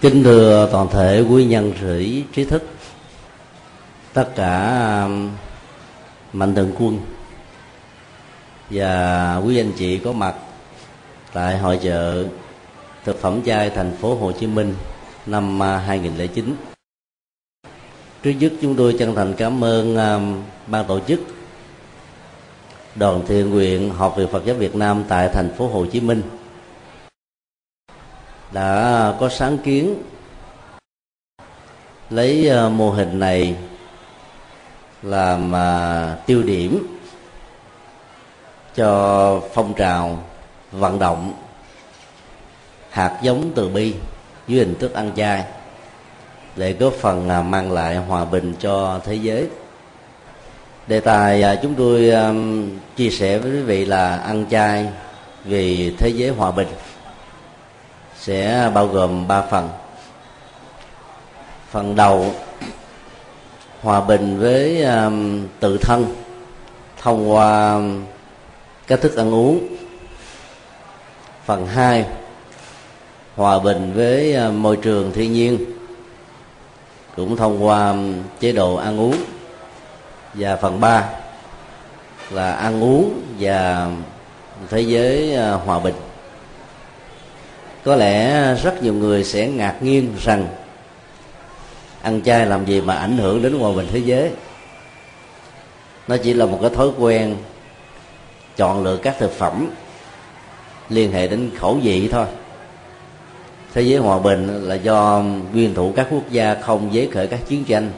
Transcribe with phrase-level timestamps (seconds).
[0.00, 2.62] kính thưa toàn thể quý nhân sĩ trí thức
[4.12, 5.30] tất cả um,
[6.32, 6.98] mạnh thường quân
[8.70, 10.34] và quý anh chị có mặt
[11.32, 12.24] tại hội chợ
[13.04, 14.74] thực phẩm chay thành phố Hồ Chí Minh
[15.26, 16.54] năm uh, 2009.
[18.22, 21.20] Trước nhất chúng tôi chân thành cảm ơn um, ban tổ chức
[22.94, 26.22] đoàn thiện nguyện học viện Phật giáo Việt Nam tại thành phố Hồ Chí Minh
[28.52, 29.94] đã, có sáng kiến.
[32.10, 33.56] Lấy ờ, mô hình này
[35.02, 36.96] làm ờ, tiêu điểm
[38.74, 40.24] cho phong trào
[40.72, 41.34] vận động
[42.90, 43.94] hạt giống từ bi
[44.48, 45.44] dưới hình thức ăn chay
[46.56, 49.48] để góp phần ờ, mang lại hòa bình cho thế giới.
[50.86, 52.12] Đề tài chúng tôi
[52.96, 54.88] chia sẻ với quý vị là ăn chay
[55.44, 56.68] vì thế giới hòa bình
[58.20, 59.68] sẽ bao gồm ba phần.
[61.70, 62.34] Phần đầu
[63.82, 66.14] hòa bình với um, tự thân
[66.98, 67.80] thông qua
[68.86, 69.76] cách thức ăn uống.
[71.44, 72.06] Phần hai
[73.36, 75.58] hòa bình với uh, môi trường thiên nhiên
[77.16, 79.16] cũng thông qua um, chế độ ăn uống.
[80.34, 81.08] Và phần ba
[82.30, 83.90] là ăn uống và
[84.70, 85.94] thế giới uh, hòa bình
[87.84, 90.46] có lẽ rất nhiều người sẽ ngạc nhiên rằng
[92.02, 94.30] ăn chay làm gì mà ảnh hưởng đến hòa bình thế giới.
[96.08, 97.36] Nó chỉ là một cái thói quen
[98.56, 99.70] chọn lựa các thực phẩm
[100.88, 102.26] liên hệ đến khẩu vị thôi.
[103.74, 107.40] Thế giới hòa bình là do nguyên thủ các quốc gia không giấy khởi các
[107.48, 107.90] chiến tranh.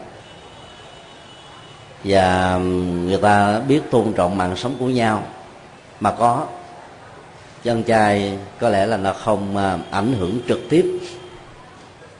[2.04, 2.58] Và
[3.06, 5.22] người ta biết tôn trọng mạng sống của nhau.
[6.00, 6.46] Mà có
[7.64, 10.98] chân chay có lẽ là nó không à, ảnh hưởng trực tiếp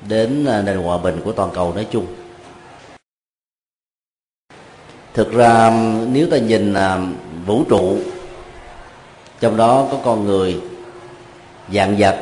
[0.08, 2.06] đến à, nền hòa bình của toàn cầu nói chung.
[5.14, 5.70] Thực ra
[6.12, 6.98] nếu ta nhìn à,
[7.46, 7.98] vũ trụ
[9.40, 10.60] trong đó có con người
[11.72, 12.16] dạng vật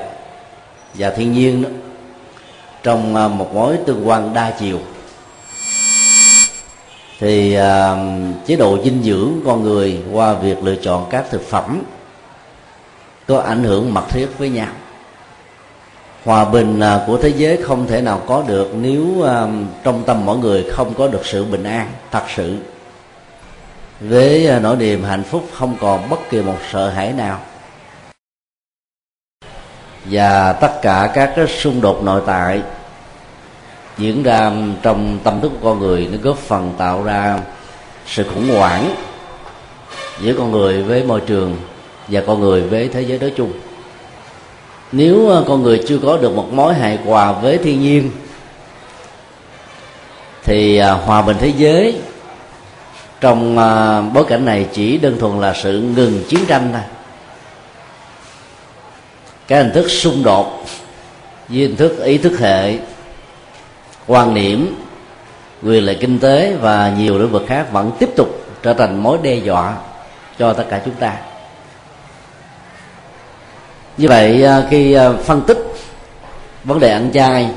[0.95, 1.69] và thiên nhiên đó,
[2.83, 4.78] trong một mối tương quan đa chiều
[7.19, 7.56] thì
[8.47, 11.83] chế độ dinh dưỡng con người qua việc lựa chọn các thực phẩm
[13.31, 14.69] có ảnh hưởng mật thiết với nhau.
[16.25, 19.47] Hòa bình à, của thế giới không thể nào có được nếu à,
[19.85, 22.57] trong tâm mỗi người không có được sự bình an, thật sự.
[24.01, 27.41] Với à, nỗi niềm hạnh phúc không còn bất kỳ một sợ hãi nào.
[30.05, 32.63] Và tất cả các cái xung đột nội tại
[33.99, 34.53] diễn ra
[34.83, 37.39] trong tâm thức của con người, nó góp phần tạo ra
[38.07, 38.95] sự khủng hoảng
[40.21, 41.57] giữa con người với môi trường
[42.10, 43.53] và con người với thế giới nói chung.
[44.93, 48.10] Nếu ờ, con người chưa có được một mối hài hòa với thiên nhiên,
[50.44, 52.00] thì ờ, hòa bình thế giới
[53.21, 56.82] trong ờ, bối cảnh này chỉ đơn thuần là sự ngừng chiến tranh thôi.
[59.48, 60.65] Cái hình thức xung đột
[61.48, 62.78] với hình thức ý thức hệ,
[64.06, 64.75] quan niệm,
[65.62, 69.19] quyền lợi kinh tế và nhiều lĩnh vực khác vẫn tiếp tục trở thành mối
[69.22, 69.77] đe dọa
[70.38, 71.16] cho tất cả chúng ta
[74.00, 75.59] như vậy à, khi à, phân tích
[76.65, 77.50] vấn đề ăn chay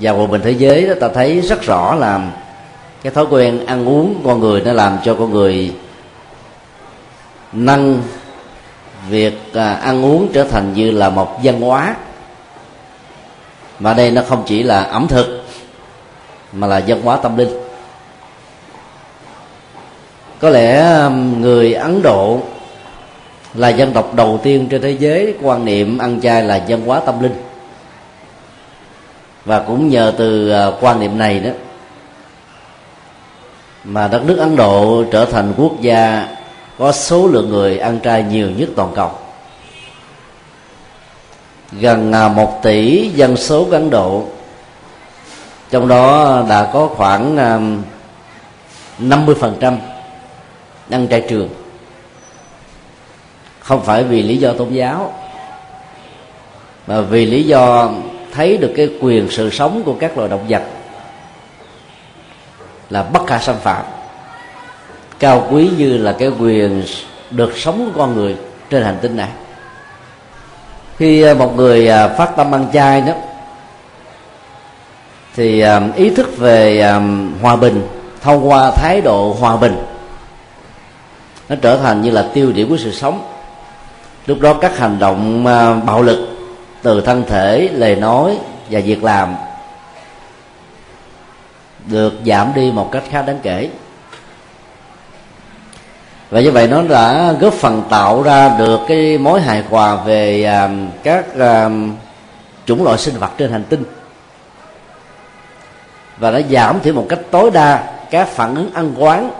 [0.00, 2.20] và hòa bình thế giới đó, ta thấy rất rõ là
[3.02, 5.74] cái thói quen ăn uống con người nó làm cho con người
[7.52, 8.02] nâng
[9.08, 11.96] việc à, ăn uống trở thành như là một văn hóa.
[13.78, 15.44] Mà đây nó không chỉ là ẩm thực,
[16.52, 17.50] mà là văn hóa tâm linh.
[20.40, 20.98] Có lẽ
[21.38, 22.40] người ấn độ
[23.54, 27.00] là dân tộc đầu tiên trên thế giới quan niệm ăn chay là dân hóa
[27.06, 27.34] tâm linh.
[29.44, 31.50] Và cũng nhờ từ à, quan niệm này đó
[33.84, 36.28] mà đất nước ấn độ trở thành quốc gia
[36.78, 39.10] có số lượng người ăn chay nhiều nhất toàn cầu.
[41.72, 44.24] Gần à, một tỷ dân số của ấn độ,
[45.70, 47.60] trong đó đã có khoảng à,
[48.98, 49.76] 50%
[50.90, 51.48] ăn chay trường
[53.62, 55.12] không phải vì lý do tôn giáo,
[56.86, 57.90] mà vì lý do
[58.32, 60.62] thấy được cái quyền sự sống của các loài động vật
[62.90, 63.84] là bất khả xâm phạm,
[65.18, 66.84] cao quý như là cái quyền
[67.30, 68.36] được sống của con người
[68.70, 69.28] trên hành tinh này.
[70.96, 73.12] Khi à, một người à, phát tâm ăn chay đó,
[75.36, 76.92] thì à, ý thức về
[77.42, 77.88] hòa bình,
[78.20, 79.82] thông qua thái độ hòa bình,
[81.48, 83.31] nó trở thành như là tiêu điểm của sự sống
[84.26, 86.28] lúc đó các hành động à, bạo lực
[86.82, 88.38] từ thân thể, lời nói
[88.70, 89.34] và việc làm
[91.86, 93.68] được giảm đi một cách khá đáng kể.
[96.30, 100.44] Và như vậy nó đã góp phần tạo ra được cái mối hài hòa về
[100.44, 100.70] à,
[101.02, 101.70] các à,
[102.66, 103.84] chủng loại sinh vật trên hành tinh.
[106.18, 109.30] Và đã giảm thiểu một cách tối đa các phản ứng ăn quán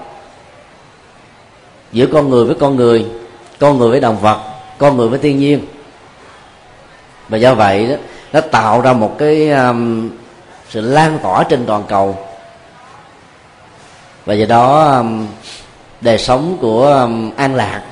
[1.93, 3.06] giữa con người với con người
[3.58, 4.51] con người với động vật
[4.82, 5.61] con người với thiên nhiên.
[7.29, 7.94] Và do vậy đó
[8.32, 10.11] nó tạo ra một cái um,
[10.69, 12.19] sự lan tỏa trên toàn cầu.
[14.25, 15.26] Và do đó um,
[16.00, 17.82] đời sống của um, an lạc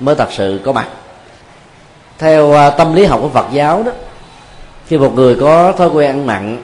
[0.00, 0.88] mới thật sự có mặt.
[2.18, 3.92] Theo uh, tâm lý học của phật giáo đó
[4.86, 6.62] khi một người có thói quen ăn mặn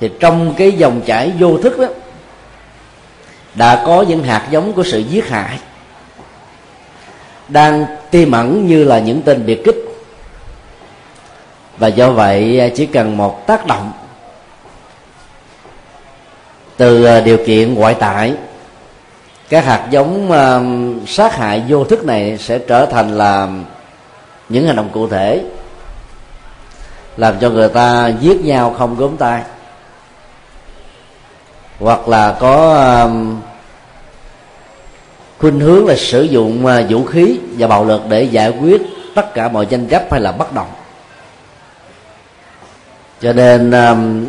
[0.00, 1.86] thì trong cái dòng chảy vô thức đó
[3.54, 5.58] đã có những hạt giống của sự giết hại
[7.48, 9.76] đang tiềm ẩn như là những tên biệt kích.
[11.78, 13.92] Và do vậy à, chỉ cần một tác động
[16.76, 18.34] từ à, điều kiện ngoại tại
[19.48, 23.48] các hạt giống uh, sát hại vô thức này sẽ trở thành là
[24.48, 25.42] những hành động cụ thể
[27.16, 29.42] làm cho người ta giết nhau không gốm tay.
[31.78, 33.10] Hoặc là có uh,
[35.38, 38.82] khuynh hướng là sử dụng uh, vũ khí và bạo lực để giải quyết
[39.14, 40.68] tất cả mọi tranh chấp hay là bất đồng.
[43.20, 44.26] Cho nên um,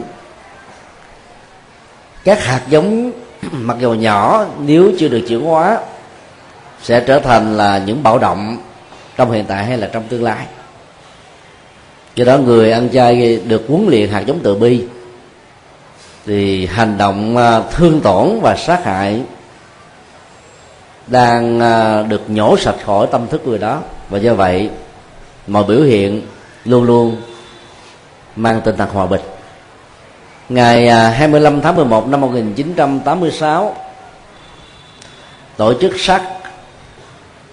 [2.23, 3.11] các hạt giống
[3.51, 5.79] mặc dù nhỏ nếu chưa được chuyển hóa
[6.83, 8.57] sẽ trở thành là những bạo động
[9.17, 10.45] trong hiện tại hay là trong tương lai.
[12.15, 14.83] Do đó người ăn chay được huấn luyện hạt giống từ bi
[16.25, 19.21] thì hành động à, thương tổn và sát hại
[21.09, 23.81] đang à, được nhổ sạch khỏi tâm thức người đó.
[24.09, 24.69] Và do vậy,
[25.47, 26.21] mọi biểu hiện
[26.65, 27.17] luôn luôn
[28.35, 29.21] mang tinh thần hòa bình.
[30.49, 33.75] Ngày à, 25 tháng 11 năm 1986
[35.57, 36.23] tổ chức sắc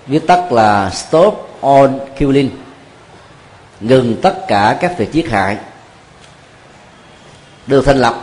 [0.06, 2.50] viết tắt là Stop All Killing,
[3.81, 5.56] ngừng tất cả các việc giết hại,
[7.67, 8.14] được thành lập.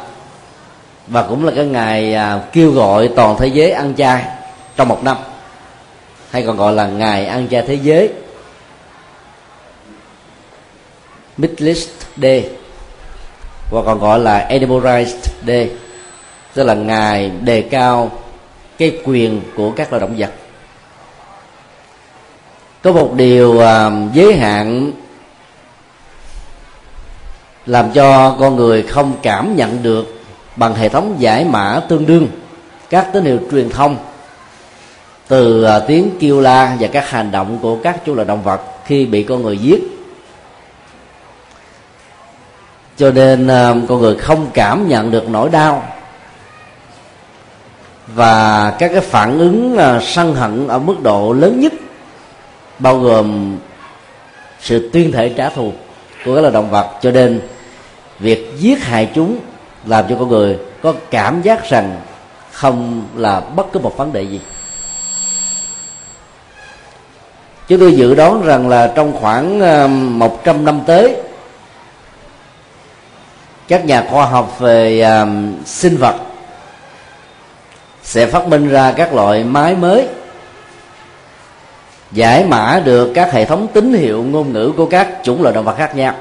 [1.08, 4.26] Và cũng là cái ngày à, kêu gọi toàn thế giới ăn chay
[4.76, 5.18] trong một năm
[6.32, 8.10] hay còn gọi là ngày ăn chay thế giới
[11.38, 11.90] midlist
[12.22, 12.50] Day
[13.72, 15.72] và còn gọi là animalized Rights Day
[16.54, 18.12] tức là ngày đề cao
[18.78, 20.32] cái quyền của các loài động vật.
[22.82, 24.92] Có một điều uh, giới hạn
[27.66, 30.22] làm cho con người không cảm nhận được
[30.56, 32.28] bằng hệ thống giải mã tương đương
[32.90, 33.98] các tín hiệu truyền thông
[35.28, 38.62] từ à, tiếng kêu la và các hành động của các chú loài động vật
[38.86, 39.82] khi bị con người giết.
[42.98, 45.84] Cho nên à, con người không cảm nhận được nỗi đau.
[48.08, 51.74] Và các cái phản ứng à, sân hận ở mức độ lớn nhất
[52.80, 53.58] bao gồm
[54.60, 55.74] sự tuyên thể trả thù
[56.26, 56.88] của các loài động vật.
[57.02, 57.42] Cho nên,
[58.20, 59.38] việc giết hại chúng
[59.86, 62.02] làm cho con người có cảm giác rằng
[62.52, 64.42] không là bất cứ một vấn đề gì
[67.68, 71.16] chúng tôi dự đoán rằng là trong khoảng ờ, 100 năm tới,
[73.68, 75.28] các nhà khoa học về ờ,
[75.66, 76.16] sinh vật
[78.04, 80.08] sẽ phát minh ra các loại máy mới,
[82.12, 85.66] giải mã được các hệ thống tín hiệu ngôn ngữ của các chủng loại động
[85.66, 86.14] vật khác nhau.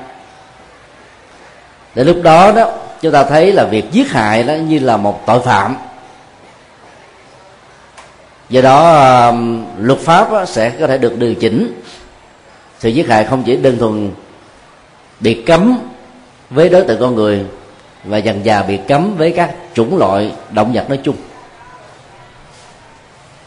[1.95, 5.27] Để lúc đó đó, chúng ta thấy là việc giết hại đó như là một
[5.27, 5.77] tội phạm
[8.53, 11.83] do đó um, luật pháp sẽ có thể được điều chỉnh.
[12.79, 14.11] Sự giết hại không chỉ đơn thuần
[15.21, 15.79] bị cấm
[16.51, 17.45] với đối tượng con người
[18.05, 21.17] và dần dà bị cấm với các chủng loại động vật nói chung.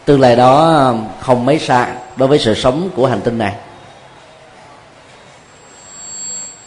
[0.06, 3.54] Tương lai đó um, không mấy xa đối với sự sống của hành tinh này.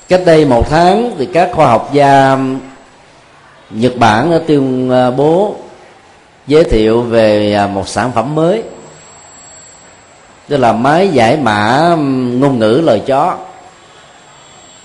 [0.08, 2.60] Cách đây một tháng thì các khoa học gia um,
[3.70, 5.56] nhật bản đã tuyên uh, bố
[6.48, 8.62] giới thiệu về à, một sản phẩm mới.
[10.48, 11.94] Tức là máy giải mã
[12.40, 13.36] ngôn ngữ lời chó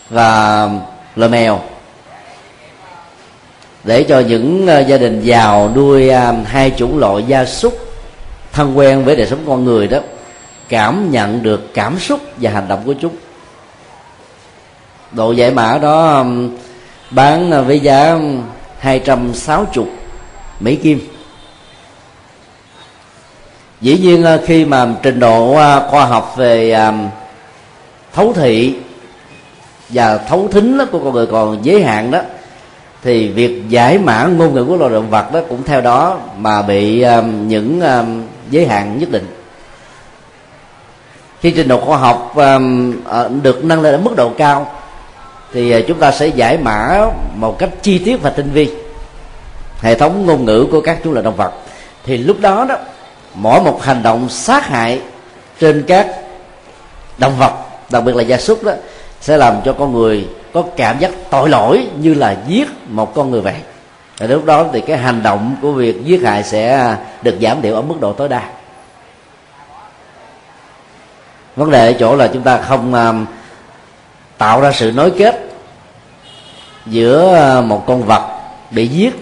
[0.09, 0.69] và
[1.15, 1.59] lời mèo.
[3.83, 7.73] Để cho những à, gia đình giàu nuôi à, hai chủng loại gia súc,
[8.51, 9.99] thân quen với đời sống con người đó,
[10.69, 13.15] cảm nhận được cảm xúc và hành động của chúng.
[15.11, 16.25] Độ giải mã đó
[17.11, 18.19] bán với giá
[18.79, 19.85] 260
[20.59, 21.12] Mỹ Kim.
[23.83, 26.77] Dĩ nhiên ờ, khi mà trình độ ờ, khoa học về
[28.13, 28.75] thấu thị
[29.89, 32.19] và thấu thính của con người còn giới hạn đó,
[33.01, 36.61] thì việc giải mã ngôn ngữ của loài động vật đó cũng theo đó mà
[36.61, 37.05] bị
[37.47, 37.81] những
[38.49, 39.27] giới hạn nhất định.
[41.41, 42.33] Khi trình độ khoa học
[43.05, 44.71] ờ, được nâng lên ở mức độ cao,
[45.53, 48.69] thì chúng ta sẽ giải mã một cách chi tiết và tinh vi
[49.81, 51.51] hệ thống ngôn ngữ của các chú loài động vật.
[52.05, 52.75] Thì lúc đó đó
[53.33, 55.01] mỗi một hành động sát hại
[55.59, 56.07] trên các
[57.17, 57.53] động vật
[57.89, 58.71] đặc biệt là gia súc đó
[59.21, 63.31] sẽ làm cho con người có cảm giác tội lỗi như là giết một con
[63.31, 63.55] người vậy.
[64.17, 67.75] Và lúc đó thì cái hành động của việc giết hại sẽ được giảm thiểu
[67.75, 68.49] ở mức độ tối đa.
[71.55, 73.25] Vấn đề ở chỗ là chúng ta không um,
[74.37, 75.49] tạo ra sự nối kết
[76.85, 78.39] giữa uh, một con vật
[78.71, 79.15] bị giết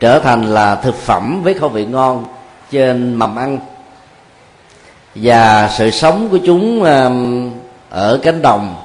[0.00, 2.24] trở thành là thực phẩm với khẩu vị ngon
[2.70, 3.58] trên mầm ăn.
[5.14, 7.50] Và sự sống của chúng um,
[7.90, 8.76] ở cánh đồng,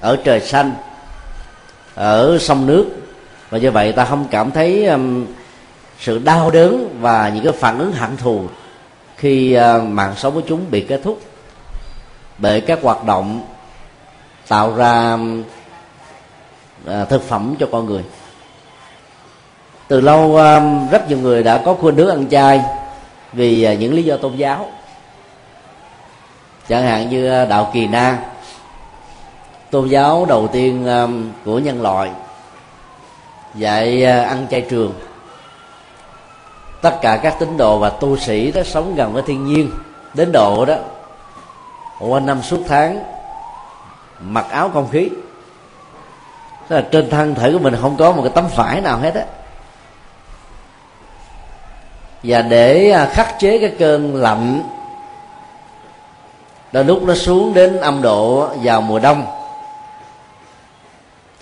[0.00, 0.72] ở trời xanh,
[1.94, 2.86] ở sông nước.
[3.50, 5.26] Và như vậy ta không cảm thấy um,
[6.00, 8.42] sự đau đớn và những cái phản ứng hận thù
[9.16, 11.20] khi uh, mạng sống của chúng bị kết thúc.
[12.38, 13.46] Bởi các hoạt động
[14.48, 15.42] tạo ra um,
[16.86, 18.02] à, thực phẩm cho con người.
[19.88, 20.38] Từ lâu
[20.90, 22.60] rất nhiều người đã có khuôn đứa ăn chay
[23.32, 24.70] vì à, những lý do tôn giáo.
[26.68, 28.18] Chẳng hạn như à, đạo kỳ na
[29.70, 31.06] tôn giáo đầu tiên à,
[31.44, 32.10] của nhân loại,
[33.54, 34.94] dạy ăn chay trường.
[36.82, 39.70] Tất cả các tín đồ và tu sĩ đó sống gần với thiên nhiên,
[40.14, 40.74] đến độ đó
[42.00, 43.04] quanh năm suốt tháng,
[44.20, 45.08] mặc áo không khí.
[46.68, 49.14] Tức là trên thân thể của mình không có một cái tấm vải nào hết
[49.14, 49.24] á
[52.22, 54.62] và để à, khắc chế cái cơn lạnh
[56.72, 59.26] đôi lúc nó xuống đến âm độ vào mùa đông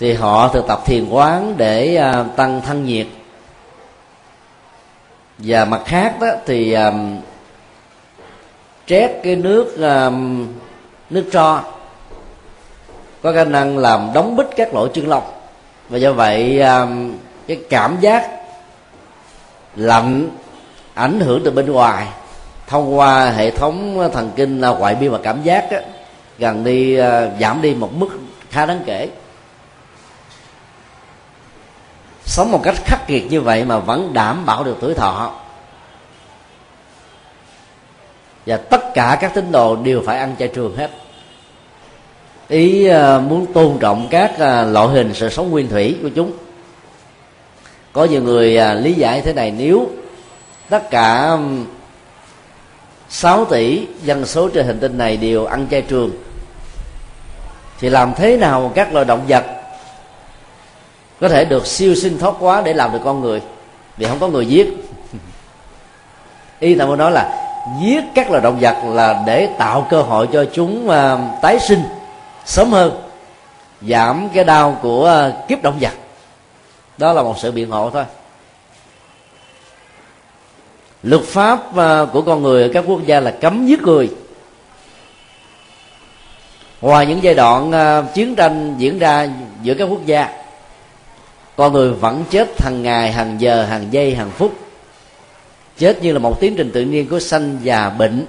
[0.00, 3.06] thì họ thực tập thiền quán để à, tăng thân nhiệt.
[5.38, 7.16] Và mặt khác đó thì um,
[8.86, 10.48] trét cái nước um,
[11.10, 11.62] nước tro
[13.22, 15.22] có khả năng làm đóng bít các lỗ chân lông.
[15.88, 18.30] Và do vậy um, cái cảm giác
[19.76, 20.28] lạnh
[21.00, 22.06] ảnh hưởng từ bên ngoài
[22.66, 25.80] thông qua hệ thống thần kinh à, ngoại biên và cảm giác á,
[26.38, 27.04] gần đi uh,
[27.40, 28.08] giảm đi một mức
[28.50, 29.08] khá đáng kể.
[32.24, 35.34] Sống một cách khắc nghiệt như vậy mà vẫn đảm bảo được tuổi thọ.
[38.46, 40.90] Và tất cả các tín đồ đều phải ăn chay trường hết.
[42.48, 46.32] Ý à, muốn tôn trọng các loại hình sự sống nguyên thủy của chúng.
[47.92, 49.90] Có nhiều người lý giải thế này nếu
[50.70, 51.66] tất cả um,
[53.08, 56.10] 6 tỷ dân số trên hành tinh này đều ăn chay trường.
[57.80, 59.44] Thì làm thế nào các loài động vật
[61.20, 63.42] có thể được siêu sinh thoát quá để làm được con người?
[63.96, 64.68] Vì không có người giết.
[66.60, 67.46] Y tạm muốn nói là
[67.82, 71.82] giết các loài động vật là để tạo cơ hội cho chúng uh, tái sinh
[72.44, 73.02] sớm hơn
[73.82, 75.92] giảm cái đau của uh, kiếp động vật.
[76.98, 78.04] Đó là một sự biện hộ thôi
[81.02, 84.10] luật pháp à, của con người ở các quốc gia là cấm giết người.
[86.80, 89.28] Ngoài những giai đoạn à, chiến tranh diễn ra
[89.62, 90.28] giữa các quốc gia,
[91.56, 94.54] con người vẫn chết hàng ngày, hàng giờ, hàng giây, hàng phút.
[95.78, 98.26] Chết như là một tiến trình tự nhiên của sanh già bệnh.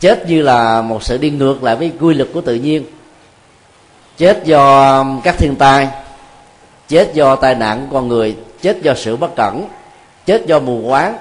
[0.00, 2.84] Chết như là một sự đi ngược lại với quy luật của tự nhiên.
[4.16, 5.88] Chết do à, các thiên tai.
[6.88, 8.36] Chết do tai nạn của con người.
[8.62, 9.64] Chết do sự bất cẩn.
[10.26, 11.16] Chết do mù quáng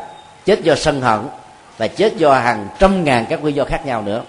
[0.45, 1.19] chết do sân hận
[1.77, 4.23] và chết do hàng trăm ngàn các nguyên do khác nhau nữa.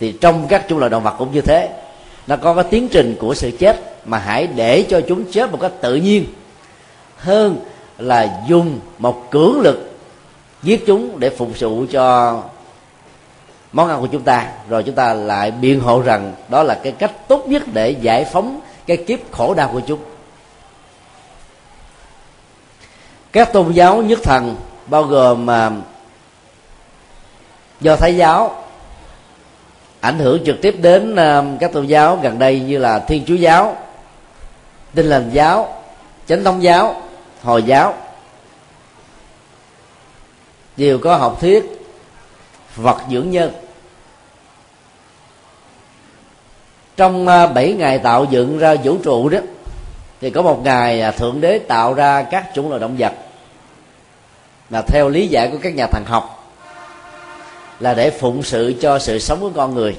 [0.00, 1.68] Thì trong các chủng loại động vật cũng như thế.
[2.26, 5.58] Nó có cái tiến trình của sự chết mà hãy để cho chúng chết một
[5.60, 6.26] cách tự nhiên
[7.16, 7.56] hơn
[7.98, 9.98] là dùng một cưỡng lực
[10.62, 12.36] giết chúng để phục vụ cho
[13.72, 14.46] món ăn của chúng ta.
[14.68, 18.24] Rồi chúng ta lại biện hộ rằng đó là cái cách tốt nhất để giải
[18.24, 20.00] phóng cái kiếp khổ đau của chúng.
[23.32, 24.56] Các tôn giáo nhất thần
[24.88, 25.70] bao gồm mà
[27.80, 28.64] do thái giáo
[30.00, 33.34] ảnh hưởng trực tiếp đến à, các tôn giáo gần đây như là thiên chúa
[33.34, 33.76] giáo,
[34.94, 35.82] tinh lành giáo,
[36.26, 37.02] chánh thống giáo,
[37.42, 37.94] hồi giáo,
[40.76, 41.64] đều có học thuyết
[42.76, 43.52] vật dưỡng nhân.
[46.96, 49.38] Trong à, 7 ngày tạo dựng ra vũ trụ đó,
[50.20, 53.12] thì có một ngày à, thượng đế tạo ra các chủng loại động vật
[54.70, 56.52] là theo lý giải của các nhà thần học
[57.80, 59.96] là để phụng sự cho sự sống của con người.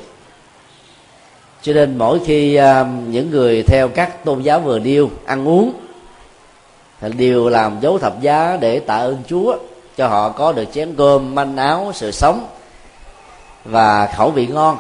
[1.62, 5.74] Cho nên mỗi khi uh, những người theo các tôn giáo vừa điêu ăn uống
[7.02, 9.58] thì đều làm dấu thập giá để tạ ơn chúa
[9.98, 12.48] cho họ có được chén cơm manh áo sự sống
[13.66, 14.78] và khẩu vị ngon.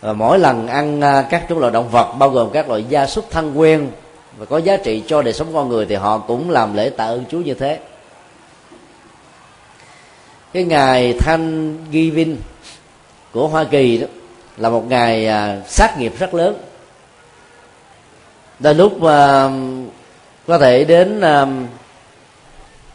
[0.00, 3.06] Và mỗi lần ăn uh, các chủng loại động vật bao gồm các loại gia
[3.06, 3.90] súc thân quen
[4.38, 7.04] và có giá trị cho đời sống con người thì họ cũng làm lễ tạ
[7.04, 7.78] ơn chúa như thế.
[10.52, 12.36] Cái ngày thanh ghi vinh
[13.32, 14.06] của hoa kỳ đó
[14.56, 16.56] là một ngày à, sát nghiệp rất lớn.
[18.58, 19.50] Đến lúc à,
[20.46, 21.46] có thể đến à,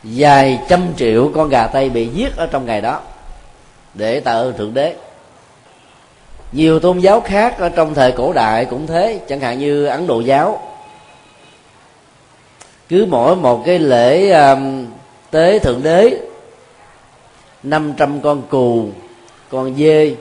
[0.04, 3.02] vài trăm triệu con gà tây bị giết ở trong ngày đó
[3.94, 4.96] để tạ ơn thượng đế.
[6.52, 10.08] Nhiều tôn giáo khác ở trong thời cổ đại cũng thế chẳng hạn như ấn
[10.08, 10.69] độ giáo
[12.90, 14.86] cứ mỗi một cái lễ um,
[15.32, 16.22] tế thượng đế
[17.64, 18.90] 500 con cù
[19.50, 20.16] con dê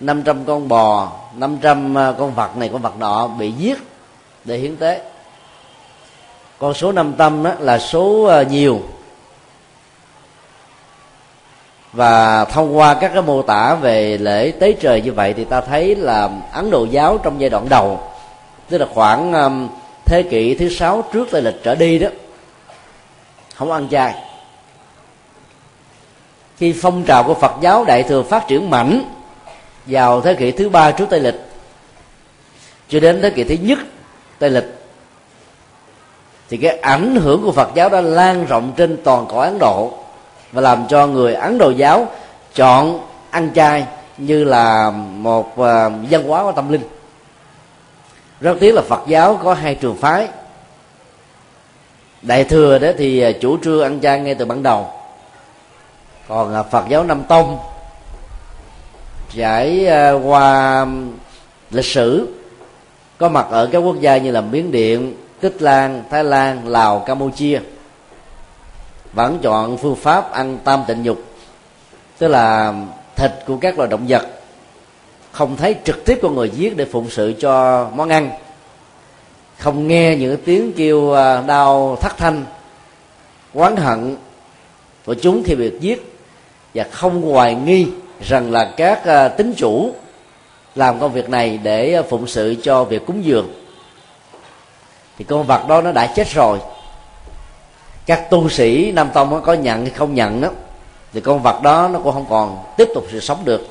[0.00, 3.78] 500 con bò 500 à, con vật này con vật nọ bị giết
[4.44, 5.00] để hiến tế.
[6.58, 8.80] Con số năm tâm đó là số à, nhiều.
[11.92, 15.60] Và thông qua các cái mô tả về lễ tế trời như vậy thì ta
[15.60, 18.00] thấy là ấn độ giáo trong giai đoạn đầu
[18.68, 19.68] tức là khoảng um,
[20.12, 22.08] thế kỷ thứ sáu trước tây lịch trở đi đó
[23.54, 24.14] không ăn chay.
[26.56, 29.04] Khi phong trào của phật giáo đại thừa phát triển mạnh
[29.86, 31.40] vào thế kỷ thứ ba trước tây lịch
[32.88, 33.78] cho đến thế kỷ thứ nhất
[34.38, 34.64] tây lịch
[36.48, 39.92] thì cái ảnh hưởng của phật giáo đã lan rộng trên toàn cõi ấn độ
[40.52, 42.06] và làm cho người ấn độ giáo
[42.54, 43.00] chọn
[43.30, 43.86] ăn chay
[44.18, 45.58] như là một uh,
[46.10, 46.82] văn hóa của tâm linh
[48.42, 50.28] rất tiếc là phật giáo có hai trường phái.
[52.22, 54.86] Đại thừa đó thì à, chủ trương ăn chay ngay từ ban đầu.
[56.28, 57.58] Còn à, phật giáo nam tông
[59.36, 60.86] trải à, qua
[61.70, 62.28] lịch sử,
[63.18, 66.98] có mặt ở các quốc gia như là miến điện, tích lan, thái lan, lào,
[66.98, 67.60] campuchia,
[69.12, 71.18] vẫn chọn phương pháp ăn tam tịnh dục
[72.18, 72.74] tức là
[73.16, 74.26] thịt của các loài động vật
[75.32, 78.30] không thấy trực tiếp con người giết để phụng sự cho món ăn.
[79.58, 82.44] Không nghe những tiếng kêu à, đau thắt thanh,
[83.54, 84.16] oán hận
[85.06, 86.16] của chúng khi bị giết
[86.74, 87.86] và không hoài nghi
[88.20, 89.90] rằng là các à, tín tính chủ
[90.74, 93.54] làm công việc này để à, phụng sự cho việc cúng dường.
[95.18, 96.58] Thì con vật đó nó đã chết rồi.
[98.06, 100.48] Các tu sĩ nam tông có nhận hay không nhận đó
[101.12, 103.66] thì con vật đó nó cũng không còn tiếp tục sự sống được.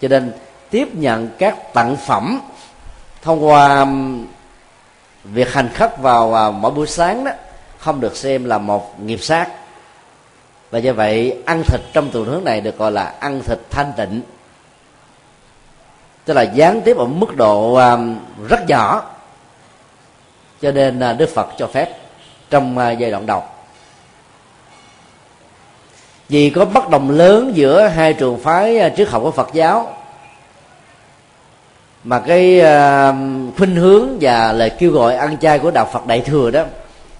[0.00, 0.32] Cho nên
[0.76, 2.40] tiếp nhận các tặng phẩm
[3.22, 3.86] thông qua
[5.24, 7.30] việc hành khất vào à, mỗi buổi sáng đó,
[7.78, 9.48] không được xem là một nghiệp sát.
[10.70, 13.92] Và do vậy, ăn thịt trong tuần hướng này được gọi là ăn thịt thanh
[13.96, 14.20] tịnh.
[16.24, 17.96] Tức là gián tiếp ở mức độ à,
[18.48, 19.02] rất nhỏ.
[20.62, 21.98] Cho nên à, đức phật cho phép
[22.50, 23.42] trong giai đoạn đầu.
[26.28, 29.96] Vì có bất đồng lớn giữa hai trường phái triết học của phật giáo
[32.06, 33.16] mà cái uh,
[33.56, 36.64] khuynh hướng và lời kêu gọi ăn chay của đạo Phật Đại thừa đó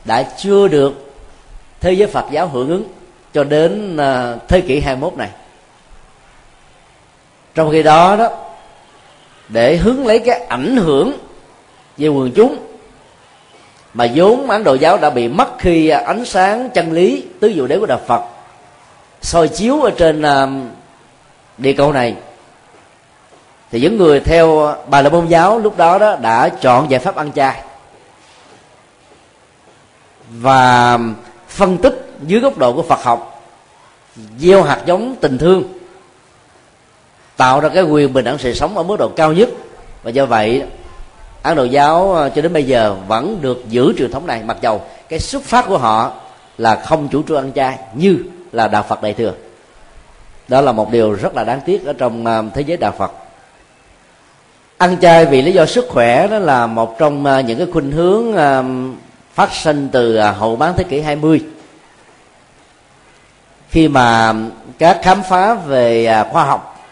[0.05, 1.13] đã chưa được
[1.81, 2.85] thế giới Phật giáo hưởng ứng
[3.35, 5.29] cho đến uh, thế kỷ 21 này.
[7.55, 8.29] Trong khi đó đó
[9.49, 11.13] để hướng lấy cái ảnh hưởng
[11.97, 12.57] về quần chúng
[13.95, 17.53] mà vốn ấn độ giáo đã bị mất khi ờ, ánh sáng chân lý tứ
[17.55, 18.23] diệu đế của đạo phật
[19.23, 20.49] soi chiếu ở trên uh,
[21.59, 22.15] địa cầu này
[23.71, 27.17] thì những người theo bà la môn giáo lúc đó đó đã chọn giải pháp
[27.17, 27.63] ăn chay.
[30.31, 30.99] Và
[31.49, 33.43] phân tích dưới góc độ của Phật học,
[34.39, 35.63] gieo hạt giống tình thương,
[37.37, 39.49] tạo ra cái quyền bình đẳng sự sống ở mức độ cao nhất.
[40.03, 40.63] Và do vậy,
[41.43, 44.43] Ấn Độ giáo ờ, cho đến bây giờ vẫn được giữ truyền thống này.
[44.43, 46.13] Mặc dầu cái xuất phát của họ
[46.59, 48.19] là không chủ trương ăn chay như
[48.53, 49.33] là đạo Phật đại thừa.
[50.49, 53.13] Đó là một điều rất là đáng tiếc ở trong ờ, thế giới đạo Phật
[54.79, 57.93] ăn chay vì lý do sức khỏe đó là một trong à, những cái khuynh
[57.93, 58.63] hướng à,
[59.35, 61.41] phát sinh từ à, hậu bán thế kỷ 20
[63.71, 64.35] khi mà
[64.79, 66.87] các khám phá về khoa học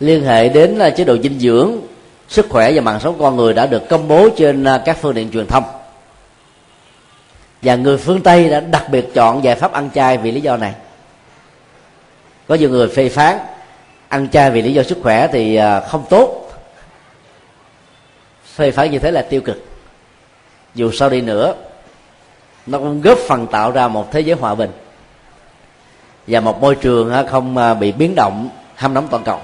[0.00, 1.76] liên hệ đến chế độ dinh dưỡng,
[2.28, 5.30] sức khỏe và mạng sống con người đã được công bố trên các phương tiện
[5.30, 5.64] truyền thông.
[7.62, 10.56] Và người phương tây đã đặc biệt chọn giải pháp ăn chay vì lý do
[10.56, 10.74] này.
[12.48, 13.38] Có nhiều người phê phán,
[14.08, 16.39] ăn chay vì lý do sức khỏe thì không tốt
[18.60, 19.64] phê phán như thế là tiêu cực.
[20.74, 21.54] Dù sao đi nữa,
[22.66, 24.70] nó cũng góp phần tạo ra một thế giới hòa bình.
[26.26, 29.40] Và một môi trường không à, bị biến động, hâm nóng toàn cầu.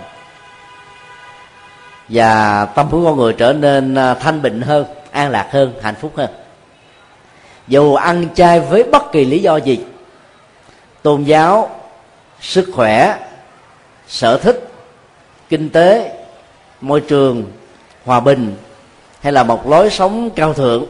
[2.08, 5.94] Và tâm hồn con người trở nên à, thanh bình hơn, an lạc hơn, hạnh
[5.94, 6.30] phúc hơn.
[7.68, 9.84] Dù ăn chay với bất kỳ lý do gì,
[11.02, 11.80] tôn giáo,
[12.40, 13.18] sức khỏe,
[14.08, 14.68] sở thích,
[15.48, 16.18] kinh tế,
[16.80, 17.52] môi trường,
[18.04, 18.56] hòa bình
[19.26, 20.86] hay là một lối sống cao thượng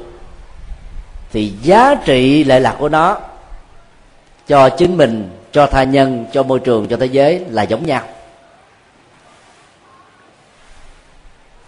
[1.32, 3.18] thì giá trị lệ lạc của nó
[4.46, 8.02] cho chính mình cho tha nhân cho môi trường cho thế giới là giống nhau.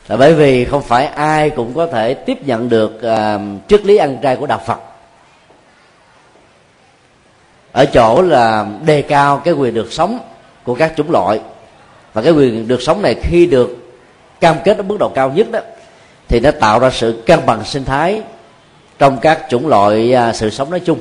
[0.08, 3.96] Là bởi vì không phải ai cũng có thể tiếp nhận được uh, triết lý
[3.96, 4.78] ăn chay của đạo phật.
[7.72, 10.18] Ở chỗ là đề cao cái quyền được sống
[10.64, 11.40] của các chủng loại.
[12.12, 13.76] Và cái quyền được sống này khi được
[14.40, 15.60] cam kết ở mức độ cao nhất đó
[16.28, 18.22] thì nó tạo ra sự cân bằng sinh thái
[18.98, 20.98] trong các chủng loại à, sự sống nói chung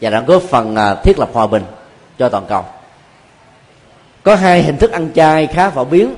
[0.00, 1.64] và đã góp phần à, thiết lập hòa bình
[2.18, 2.64] cho toàn cầu.
[4.22, 6.14] Có hai hình thức ăn chay khá phổ biến.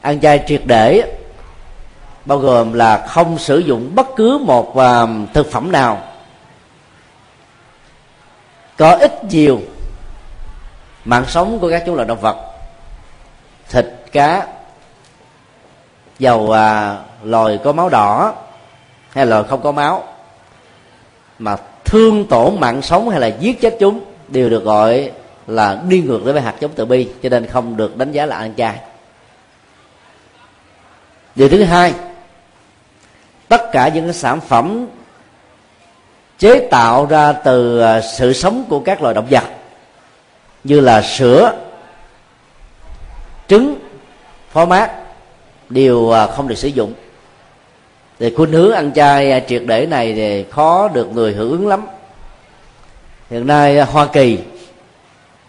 [0.00, 1.16] Ăn chay triệt để,
[2.24, 6.02] bao gồm là không sử dụng bất cứ một à, thực phẩm nào.
[8.76, 9.60] Có ít nhiều
[11.04, 12.36] mạng sống của các chủng loại động vật,
[13.70, 14.46] thịt, cá,
[16.18, 16.52] dầu
[17.24, 18.34] loài có máu đỏ
[19.10, 20.04] hay là không có máu,
[21.38, 25.10] mà thương tổn mạng sống hay là giết chết chúng đều được gọi
[25.46, 28.36] là đi ngược với hạt giống từ bi, cho nên không được đánh giá là
[28.36, 28.78] ăn chay.
[31.34, 31.94] Điều thứ hai,
[33.48, 34.86] tất cả những sản phẩm
[36.38, 39.44] chế tạo ra từ à, sự sống của các loài động vật
[40.64, 41.52] như là sữa,
[43.48, 43.74] trứng,
[44.50, 44.92] phó mát
[45.68, 46.92] đều à, không được sử dụng
[48.22, 51.68] thì khuynh hướng ăn chay à, triệt để này thì khó được người hưởng ứng
[51.68, 51.86] lắm.
[53.30, 54.38] Hiện nay à, hoa kỳ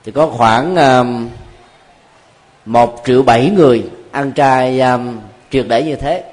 [0.03, 0.75] thì có khoảng
[2.65, 4.81] một triệu bảy người ăn chay
[5.51, 6.23] triệt để như thế.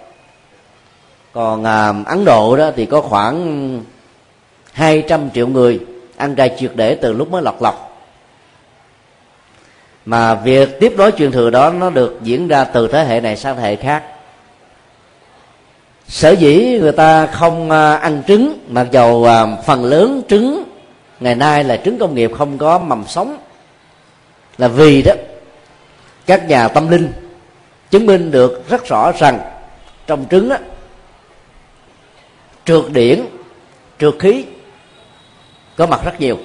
[1.33, 1.65] Còn
[2.05, 3.83] ấn độ đó thì có khoảng
[4.73, 5.81] 200 triệu người
[6.17, 8.07] ăn chay triệt để từ lúc mới lọt lọc
[10.05, 13.37] mà việc tiếp nối truyền thừa đó nó được diễn ra từ thế hệ này
[13.37, 14.03] sang thế hệ khác
[16.11, 20.65] sở dĩ người ta không à, ăn trứng, mặc dầu à, phần lớn trứng,
[21.21, 23.37] ngày nay là trứng công nghiệp không có mầm sống,
[24.59, 25.13] là vì đó,
[26.27, 27.13] các nhà tâm linh
[27.91, 29.41] chứng minh được rất rõ rằng
[30.07, 30.57] trong trứng đó
[32.65, 33.25] trượt điển
[33.99, 34.45] trượt khí
[35.77, 36.39] có mặt rất nhiều.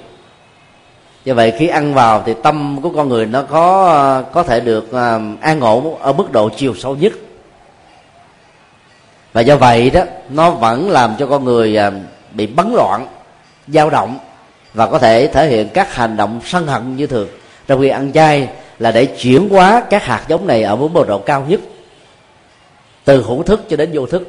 [1.24, 4.92] Do vậy khi ăn vào thì tâm của con người nó có có thể được
[4.92, 7.12] à, an ổn ở mức độ chiều sâu nhất
[9.36, 11.90] và do vậy đó nó vẫn làm cho con người à,
[12.32, 13.06] bị bấn loạn
[13.68, 14.18] dao động
[14.74, 17.28] và có thể thể hiện các hành động sân hận như thường.
[17.66, 21.18] Trong khi ăn chay là để chuyển hóa các hạt giống này ở mức độ
[21.18, 21.60] cao nhất
[23.04, 24.28] từ hữu thức cho đến vô thức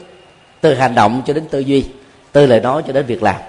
[0.62, 1.86] từ hành động cho đến tư duy
[2.32, 3.42] từ lời nói cho đến việc làm.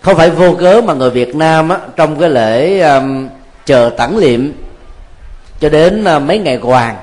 [0.00, 3.28] Không phải vô cớ mà người Việt Nam á, trong cái lễ um,
[3.66, 4.52] chờ tẳng liệm
[5.60, 6.96] cho đến uh, mấy ngày hoàng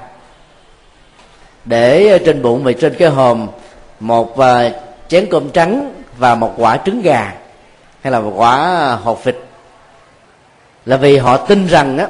[1.69, 3.47] để ờ, trên bụng và trên cái hòm
[3.99, 4.69] một ờ,
[5.07, 7.33] chén cơm trắng và một quả trứng gà
[8.01, 9.35] hay là một quả ờ, hột vịt.
[10.85, 12.07] Là vì họ tin rằng á,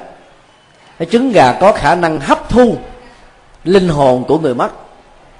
[1.00, 2.78] cái trứng gà có khả năng hấp thu
[3.63, 4.69] linh hồn của người mất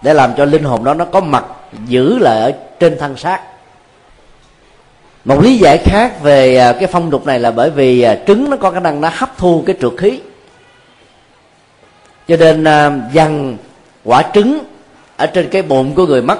[0.02, 1.46] để làm cho linh hồn đó nó có mặt
[1.86, 3.42] giữ lại ở trên thân xác.
[5.26, 8.72] Một lý giải khác về cái phong tục này là bởi vì trứng nó có
[8.72, 10.20] khả năng nó hấp thu cái trượt khí.
[12.28, 12.64] Cho nên
[13.14, 13.58] dằn
[14.04, 14.60] quả trứng
[15.18, 16.40] ở trên cái bụng của người mất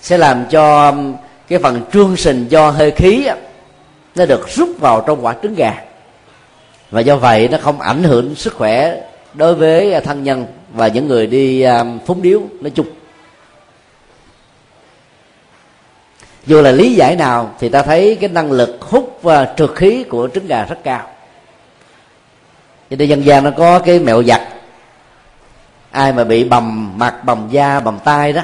[0.00, 1.14] sẽ làm cho um,
[1.48, 3.28] cái phần trương sình do hơi khí
[4.14, 5.74] nó được rút vào trong quả trứng gà.
[6.90, 9.00] Và do vậy nó không ảnh hưởng sức khỏe
[9.34, 12.86] đối với à, thân nhân và những người đi um, phúng điếu nói chung.
[16.46, 20.04] Dù là lý giải nào thì ta thấy cái năng lực hút và trượt khí
[20.04, 21.08] của trứng gà rất cao.
[22.90, 24.40] Cho nên dân gian nó có cái mẹo giặt
[25.92, 28.42] ai mà bị bầm mặt, bầm da, bầm tay đó,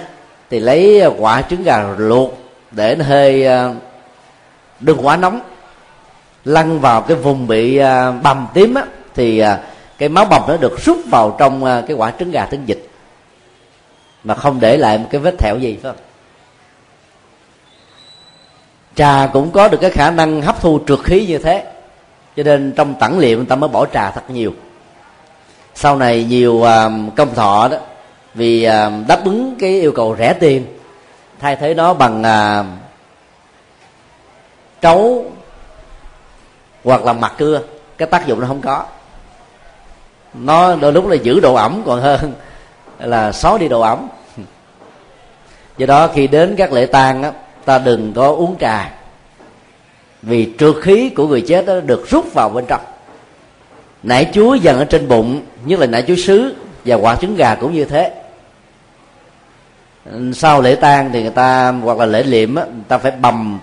[0.51, 2.39] thì lấy à, quả trứng gà luộc
[2.71, 3.75] để nó hơi à,
[4.81, 5.41] đừng quá nóng.
[6.45, 8.83] Lăn vào cái vùng bị à, bầm tím á,
[9.15, 9.43] thì
[9.99, 12.89] cái máu bầm nó được rút vào trong cái quả trứng gà trứng dịch
[14.25, 16.03] mà không để lại một cái vết thẹo gì, phải không?
[18.95, 21.65] Trà cũng có được cái khả năng hấp thu trượt khí như thế,
[22.37, 24.53] cho nên trong tẩn liệu người ta mới bỏ trà thật nhiều
[25.81, 27.77] sau này nhiều à, công thọ đó,
[28.35, 30.67] vì à, đáp ứng cái yêu cầu rẻ tiền,
[31.38, 32.64] thay thế nó bằng à,
[34.81, 35.25] trấu
[36.85, 37.61] hoặc là mặt cưa,
[37.99, 38.85] cái tác dụng nó không có.
[40.35, 42.33] Nó đôi lúc là giữ độ ẩm, còn hơn
[42.99, 44.09] là xóa đi độ ẩm.
[45.77, 47.33] Do đó khi đến các lễ tang á,
[47.64, 48.91] ta đừng có uống trà,
[50.23, 52.81] vì trượt khí của người chết đó được rút vào bên trong
[54.09, 57.55] nải chuối dần ở trên bụng nhất là nải chuối sứ và quả trứng gà
[57.55, 58.12] cũng như thế.
[60.35, 63.59] Sau lễ tang thì người ta hoặc là lễ liệm á, người ta phải bầm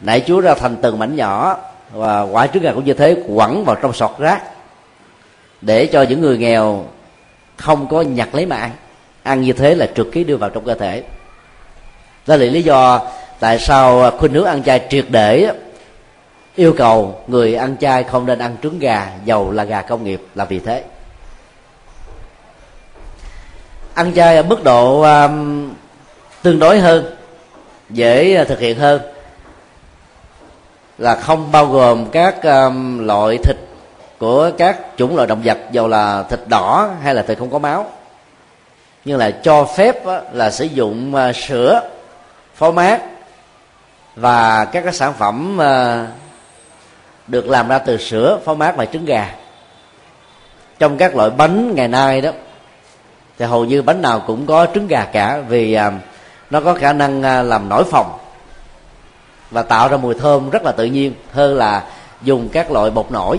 [0.00, 1.56] nải chuối ra thành từng mảnh nhỏ
[1.92, 4.42] và quả trứng gà cũng như thế quẳng vào trong sọt rác
[5.60, 6.84] để cho những người nghèo
[7.56, 8.70] không có nhặt lấy mà ăn.
[9.22, 11.02] Ăn như thế là trượt khí đưa vào trong cơ thể.
[12.26, 13.00] Đó là lý do
[13.40, 15.52] tại sao khuynh hướng ăn chay triệt để
[16.58, 20.22] yêu cầu người ăn chay không nên ăn trứng gà dầu là gà công nghiệp
[20.34, 20.84] là vì thế.
[23.94, 25.70] Ăn chay ở mức độ um,
[26.42, 27.16] tương đối hơn
[27.90, 29.00] dễ thực hiện hơn
[30.98, 33.56] là không bao gồm các um, loại thịt
[34.18, 37.58] của các chủng loại động vật dầu là thịt đỏ hay là thịt không có
[37.58, 37.86] máu.
[39.04, 41.80] Nhưng là cho phép á, là sử dụng uh, sữa
[42.54, 43.02] phó mát
[44.16, 46.27] và các cái sản phẩm uh,
[47.28, 49.34] được làm ra từ sữa, phó mát và trứng gà.
[50.78, 52.30] Trong các loại bánh ngày nay đó,
[53.38, 55.92] thì hầu như bánh nào cũng có trứng gà cả, vì à,
[56.50, 58.18] nó có khả năng à, làm nổi phòng
[59.50, 61.84] và tạo ra mùi thơm rất là tự nhiên, hơn là
[62.22, 63.38] dùng các loại bột nổi.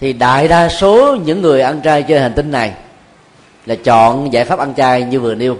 [0.00, 2.72] Thì đại đa số những người ăn chay trên hành tinh này
[3.66, 5.56] là chọn giải pháp ăn chay như vừa nêu.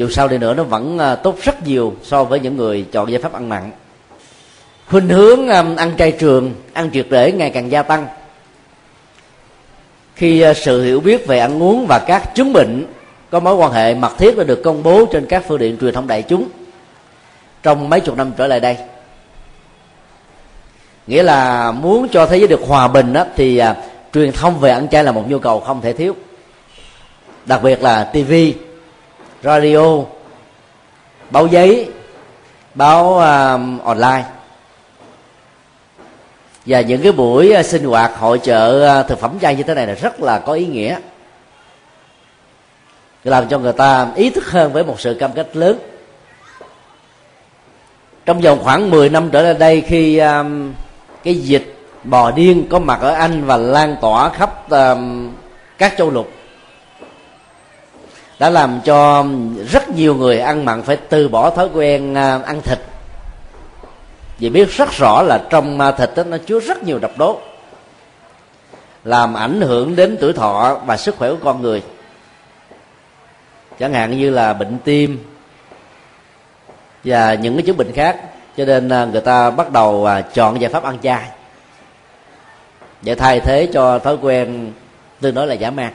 [0.00, 3.12] Dù sao đi nữa nó vẫn à, tốt rất nhiều so với những người chọn
[3.12, 3.70] giải pháp ăn mặn.
[4.86, 8.06] Khuynh hướng à, ăn chay trường ăn triệt để ngày càng gia tăng.
[10.14, 12.86] Khi à, sự hiểu biết về ăn uống và các chứng bệnh
[13.30, 15.94] có mối quan hệ mật thiết đã được công bố trên các phương tiện truyền
[15.94, 16.48] thông đại chúng
[17.62, 18.76] trong mấy chục năm trở lại đây.
[21.06, 23.76] Nghĩa là muốn cho thế giới được hòa bình đó, thì à,
[24.14, 26.16] truyền thông về ăn chay là một nhu cầu không thể thiếu.
[27.46, 28.32] Đặc biệt là tv
[29.42, 30.04] radio
[31.30, 31.88] báo giấy
[32.74, 34.24] báo uh, online.
[36.66, 39.74] Và những cái buổi à, sinh hoạt hội trợ à, thực phẩm chay như thế
[39.74, 40.98] này là rất là có ý nghĩa.
[43.24, 45.78] Làm cho người ta ý thức hơn với một sự cam kết lớn.
[48.26, 50.72] Trong vòng khoảng 10 năm trở lại đây khi um,
[51.24, 55.30] cái dịch bò điên có mặt ở anh và lan tỏa khắp um,
[55.78, 56.30] các châu lục
[58.40, 59.24] đã làm cho
[59.70, 62.78] rất nhiều người ăn mặn phải từ bỏ thói quen à, ăn thịt.
[64.38, 67.40] Vì biết rất rõ là trong à, thịt đó, nó chứa rất nhiều độc tố
[69.04, 71.82] làm ảnh hưởng đến tuổi thọ và sức khỏe của con người.
[73.78, 75.24] Chẳng hạn như là bệnh tim
[77.04, 78.20] và những cái chứng bệnh khác.
[78.56, 81.28] Cho nên à, người ta bắt đầu chọn giải pháp ăn chay.
[83.02, 84.72] Để thay thế cho thói quen
[85.20, 85.92] tương đối là giả man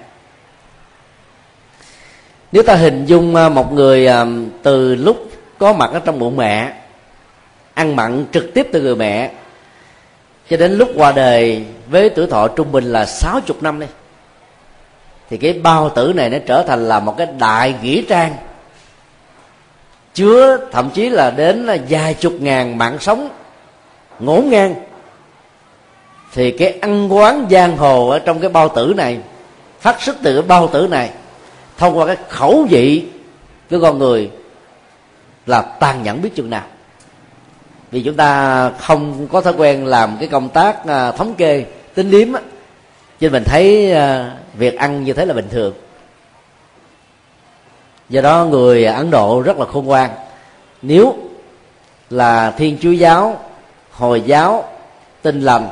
[2.52, 4.26] nếu ta hình dung à, một người à,
[4.64, 6.74] từ lúc có mặt ở trong bụng mẹ,
[7.74, 9.32] ăn mặn trực tiếp từ người mẹ,
[10.50, 13.88] cho đến lúc qua đời với tuổi thọ trung bình là 60 năm đi,
[15.30, 18.36] thì cái bao tử này nó trở thành là một cái đại nghĩa trang,
[20.14, 23.30] chứa thậm chí là đến là vài chục ngàn mạng sống
[24.20, 24.76] ngổn ngang.
[26.34, 29.18] Thì cái ăn quán giang hồ ở trong cái bao tử này,
[29.80, 31.10] phát xuất từ cái bao tử này
[31.78, 33.06] thông qua cái khẩu vị
[33.70, 34.32] của con người
[35.46, 36.64] là tàn nhẫn biết chừng nào.
[37.92, 42.12] Vì chúng ta không có thói quen làm cái công tác à, thống kê, tính
[42.12, 42.42] điếm á.
[43.20, 45.74] Cho nên mình thấy à, việc ăn như thế là bình thường.
[48.10, 50.10] Do đó người ấn độ rất là khôn ngoan.
[50.82, 51.16] Nếu
[52.10, 53.40] là thiên chúa giáo,
[53.92, 54.64] hồi giáo,
[55.22, 55.70] Tin lành,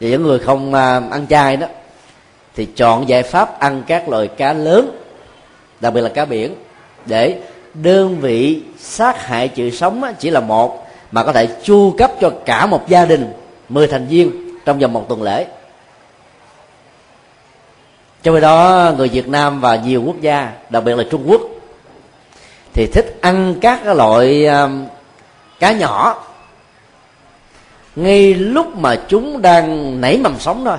[0.00, 1.66] và những người không à, ăn chay đó
[2.56, 5.02] thì chọn giải pháp ăn các loại cá lớn
[5.80, 6.54] đặc biệt là cá biển
[7.06, 7.40] để
[7.74, 12.30] đơn vị sát hại chữ sống chỉ là một mà có thể chu cấp cho
[12.44, 13.32] cả một gia đình
[13.68, 15.46] 10 thành viên trong vòng một tuần lễ.
[18.22, 21.40] Trong khi đó người việt nam và nhiều quốc gia đặc biệt là trung quốc
[22.72, 24.86] thì thích ăn các loại um,
[25.60, 26.24] cá nhỏ
[27.96, 30.78] ngay lúc mà chúng đang nảy mầm sống thôi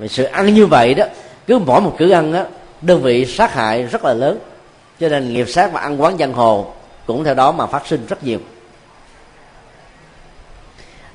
[0.00, 1.04] vì sự ăn như vậy đó.
[1.46, 2.44] Cứ mỗi một cử ăn á,
[2.82, 4.38] đơn vị sát hại rất là lớn.
[5.00, 6.72] Cho nên nghiệp sát và ăn quán giang hồ
[7.06, 8.38] cũng theo đó mà phát sinh rất nhiều.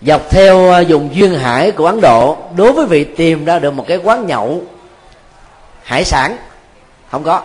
[0.01, 3.71] Dọc theo à, vùng duyên hải của ấn độ, đối với vị tìm ra được
[3.71, 4.63] một cái quán nhậu
[5.83, 6.37] hải sản,
[7.11, 7.41] không có.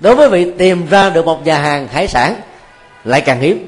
[0.00, 2.34] Đối với vị tìm ra được một nhà hàng hải sản,
[3.04, 3.66] lại càng hiếm.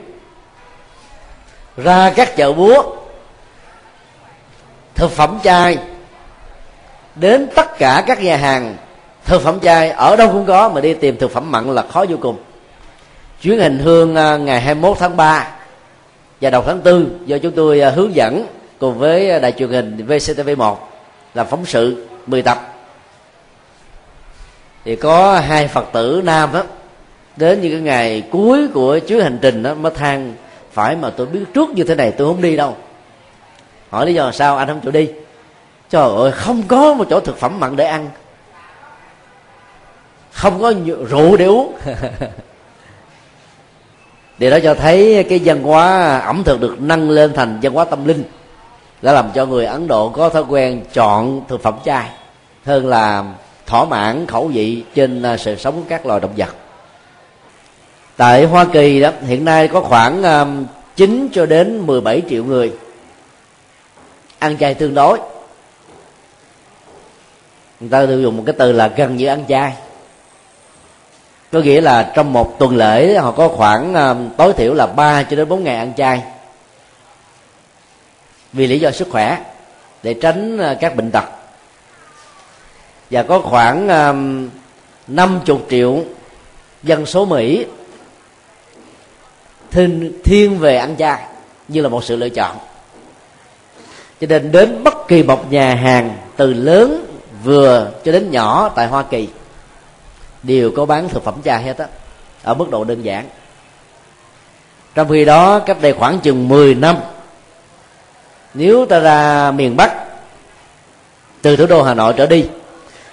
[1.76, 2.96] Ra các chợ búa
[4.98, 5.78] thực phẩm chay.
[7.14, 8.76] Đến tất cả các nhà hàng,
[9.24, 12.04] thực phẩm chay ở đâu cũng có, mà đi tìm thực phẩm mặn là khó
[12.08, 12.36] vô cùng.
[13.42, 15.48] Chuyến hành hương à, ngày 21 tháng 3
[16.40, 18.46] và đầu tháng 4 do chúng tôi à, hướng dẫn
[18.78, 20.74] cùng với đài truyền hình VCTV1
[21.34, 22.74] làm phóng sự 10 tập.
[24.84, 26.62] Thì có hai phật tử nam đó
[27.36, 30.34] đến những cái ngày cuối của chuyến hành trình đó mới than,
[30.72, 32.76] phải mà tôi biết trước như thế này tôi không đi đâu
[33.90, 35.08] hỏi lý do sao anh không chịu đi.
[35.90, 38.10] Trời ơi không có một chỗ thực phẩm mặn để ăn.
[40.32, 40.72] Không có
[41.10, 41.76] rượu để uống.
[44.38, 47.84] Điều đó cho thấy cái văn hóa ẩm thực được nâng lên thành văn hóa
[47.84, 48.24] tâm linh.
[49.02, 52.08] Đã làm cho người ấn độ có thói quen chọn thực phẩm chay
[52.64, 53.24] hơn là
[53.66, 56.54] thỏa mãn khẩu vị trên à, sự sống của các loài động vật.
[58.16, 60.22] Tại hoa kỳ đó hiện nay có khoảng
[60.96, 62.72] 9 à, cho đến 17 triệu người
[64.38, 65.18] ăn chay tương đối.
[67.80, 69.72] Người ta sử dùng một cái từ là gần như ăn chay.
[71.52, 75.22] Có nghĩa là trong một tuần lễ họ có khoảng uh, tối thiểu là 3
[75.22, 76.22] cho đến 4 ngày ăn chay.
[78.52, 79.38] Vì lý do sức khỏe
[80.02, 81.24] để tránh uh, các bệnh tật.
[83.10, 84.16] Và có khoảng à, uh,
[85.08, 86.04] 50 triệu
[86.82, 87.66] dân số Mỹ
[89.70, 91.22] thiên, thiên về ăn chay
[91.68, 92.56] như là một sự lựa chọn
[94.20, 97.06] cho nên đến bất kỳ một nhà hàng, từ lớn,
[97.44, 99.28] vừa, cho đến nhỏ tại hoa kỳ,
[100.42, 101.86] đều có bán thực phẩm chay hết á,
[102.42, 103.24] ở mức độ đơn giản.
[104.94, 106.96] Trong khi đó, cách đây khoảng chừng 10 năm,
[108.54, 109.92] nếu ta ra miền bắc,
[111.42, 112.44] từ thủ đô hà nội trở đi,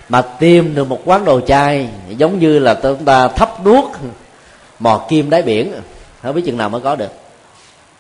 [0.10, 3.92] mà tìm được một quán đồ chay, giống như là chúng ta thắp đuốc,
[4.80, 5.74] mò kim đáy biển,
[6.24, 7.12] không biết chừng nào mới có được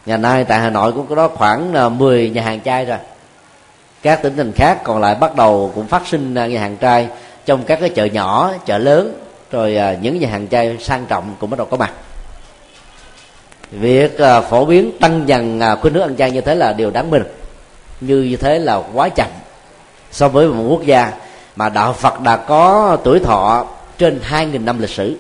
[0.05, 2.97] ngày nay tại hà nội cũng có đó khoảng à, 10 nhà hàng chay rồi.
[4.01, 7.07] Các tỉnh thành khác còn lại bắt đầu cũng phát sinh à, nhà hàng trai
[7.45, 9.21] trong các cái chợ nhỏ chợ lớn.
[9.51, 11.91] Rồi à, những nhà hàng chay sang trọng cũng bắt đầu có mặt.
[13.71, 14.17] Việc
[14.49, 17.23] phổ biến tăng dần à, khuynh hướng ăn chay như thế là điều đáng mừng.
[18.01, 19.27] Như như thế là quá chậm
[20.11, 21.11] so với một quốc gia
[21.55, 23.65] mà đạo Phật đã có tuổi thọ
[23.97, 25.17] trên 2.000 năm lịch sử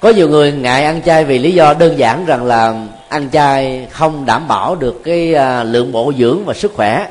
[0.00, 2.74] có nhiều người ngại ăn chay vì lý do đơn giản rằng là
[3.08, 7.08] ăn chay không đảm bảo được cái à, lượng bổ dưỡng và sức khỏe.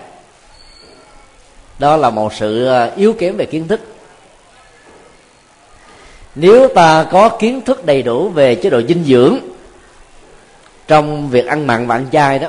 [1.80, 3.80] Đó là một sự à, yếu kém về kiến thức.
[6.36, 9.38] Nếu ta có kiến thức đầy đủ về chế độ dinh dưỡng
[10.88, 12.48] trong việc ăn mặn và ăn chay đó,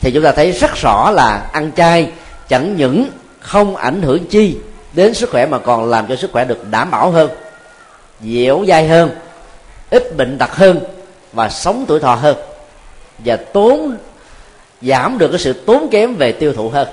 [0.00, 2.10] thì chúng ta thấy rất rõ là ăn chay
[2.48, 3.06] chẳng những
[3.40, 4.56] không ảnh hưởng chi
[4.92, 7.30] đến sức khỏe mà còn làm cho sức khỏe được đảm bảo hơn
[8.22, 9.10] dẻo dai hơn
[9.90, 10.80] ít bệnh tật hơn
[11.32, 12.36] và sống tuổi thọ hơn
[13.18, 13.96] và tốn
[14.82, 16.88] giảm được cái sự tốn kém về tiêu thụ hơn.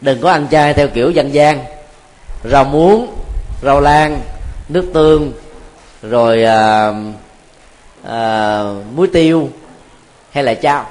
[0.00, 1.64] Đừng có ăn chay theo kiểu dân gian
[2.44, 3.14] rau muống
[3.62, 4.20] rau lan
[4.68, 5.32] nước tương
[6.02, 6.92] rồi à,
[8.04, 8.62] à,
[8.94, 9.48] muối tiêu
[10.32, 10.86] hay là chao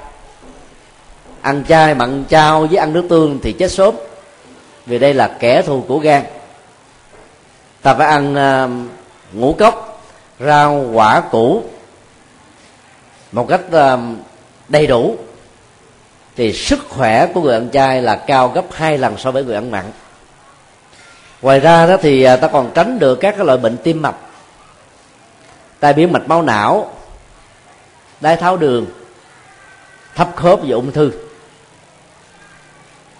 [1.40, 3.94] ăn chay mặn chao với ăn nước tương thì chết sớm
[4.86, 6.24] vì đây là kẻ thù của gan
[7.82, 8.70] ta phải ăn uh,
[9.32, 10.02] ngũ cốc
[10.40, 11.62] rau quả củ
[13.32, 14.00] một cách uh,
[14.68, 15.16] đầy đủ.
[16.36, 19.54] Thì sức khỏe của người ăn chay là cao gấp hai lần so với người
[19.54, 19.84] ăn mặn.
[21.42, 24.14] Ngoài ra đó thì ờ, ta còn tránh được các cái loại bệnh tim mạch
[25.80, 26.90] tai biến mạch máu não
[28.20, 28.86] đái tháo đường
[30.14, 31.12] thấp khớp và ung thư.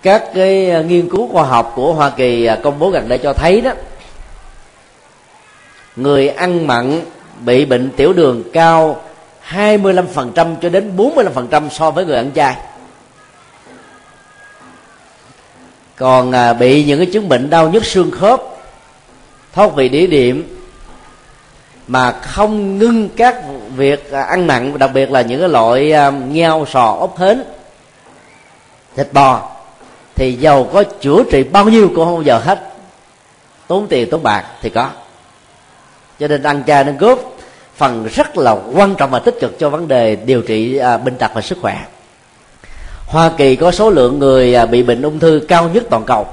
[0.03, 3.61] Các cái nghiên cứu khoa học của Hoa Kỳ công bố gần đây cho thấy
[3.61, 3.73] đó
[5.99, 7.01] người ăn mặn
[7.45, 9.03] bị bệnh tiểu đường cao
[9.51, 12.57] 25% cho đến 45% so với người ăn chay.
[15.97, 18.43] Còn à, bị những cái chứng bệnh đau nhức xương khớp
[19.53, 20.59] thoát vị đĩa điểm
[21.87, 23.37] mà không ngưng các
[23.77, 27.43] việc à, ăn mặn đặc biệt là những cái loại à, ngheo sò ốc hến
[28.97, 29.51] thịt bò
[30.15, 32.75] thì giàu có chữa trị bao nhiêu cũng không bao giờ hết.
[33.67, 34.91] Tốn tiền tốn bạc thì có
[36.21, 37.19] cho nên ăn chay nó góp
[37.77, 41.17] phần rất là quan trọng và tích cực cho vấn đề điều trị à, bệnh
[41.17, 41.85] tật và sức khỏe.
[43.07, 46.27] Hoa Kỳ có số lượng người à, bị bệnh ung thư cao nhất toàn cầu.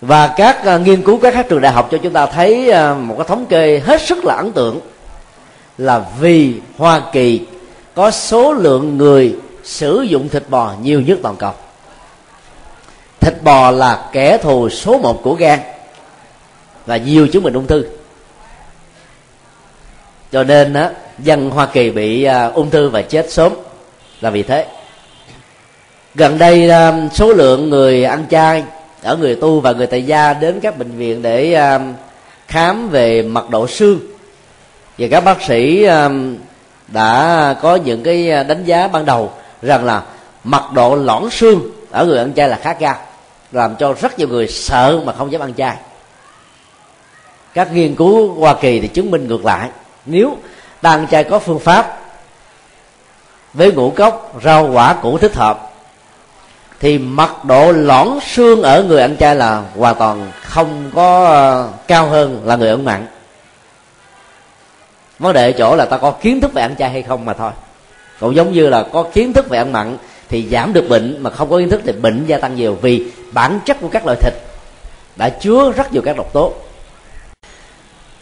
[0.00, 3.14] Và các à, nghiên cứu các trường đại học cho chúng ta thấy à, một
[3.18, 4.80] cái thống kê hết sức là ấn tượng
[5.78, 7.40] là vì Hoa Kỳ
[7.94, 11.52] có số lượng người sử dụng thịt bò nhiều nhất toàn cầu.
[13.20, 15.58] Thịt bò là kẻ thù số một của gan
[16.86, 17.84] và nhiều chứng bệnh ung thư.
[20.32, 23.52] Cho nên á, dân hoa kỳ bị à, ung thư và chết sớm
[24.20, 24.66] là vì thế.
[26.14, 28.64] Gần đây à, số lượng người ăn chay
[29.02, 31.80] ở người tu và người tại gia đến các bệnh viện để à,
[32.48, 34.00] khám về mật độ xương
[34.98, 35.86] và các bác sĩ
[36.88, 40.02] đã có những cái đánh giá ban đầu rằng là
[40.44, 41.60] mật độ lõn xương
[41.90, 42.96] ở người ăn chay là khá cao,
[43.52, 45.76] làm cho rất nhiều người sợ mà không dám ăn chay
[47.54, 49.68] các nghiên cứu hoa kỳ thì chứng minh ngược lại.
[50.06, 50.36] Nếu
[50.82, 51.98] đàn trai có phương pháp
[53.54, 55.70] với ngũ cốc, rau, quả củ thích hợp,
[56.80, 61.68] thì mật độ lõn xương ở người ăn chay là hoàn toàn không có ờ,
[61.88, 63.06] cao hơn là người ăn mặn
[65.22, 67.32] vấn đề ở chỗ là ta có kiến thức về ăn chay hay không mà
[67.32, 67.50] thôi.
[68.20, 69.96] Cũng giống như là có kiến thức về ăn mặn
[70.28, 73.10] thì giảm được bệnh, mà không có kiến thức thì bệnh gia tăng nhiều vì
[73.32, 74.32] bản chất của các loại thịt
[75.16, 76.52] đã chứa rất nhiều các độc tố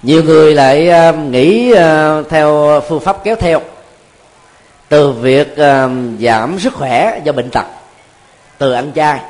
[0.02, 3.60] nhiều người lại à, nghĩ à, theo phương pháp kéo theo.
[4.88, 5.88] Từ việc à,
[6.20, 7.66] giảm sức khỏe do bệnh tật,
[8.58, 9.20] từ ăn chay,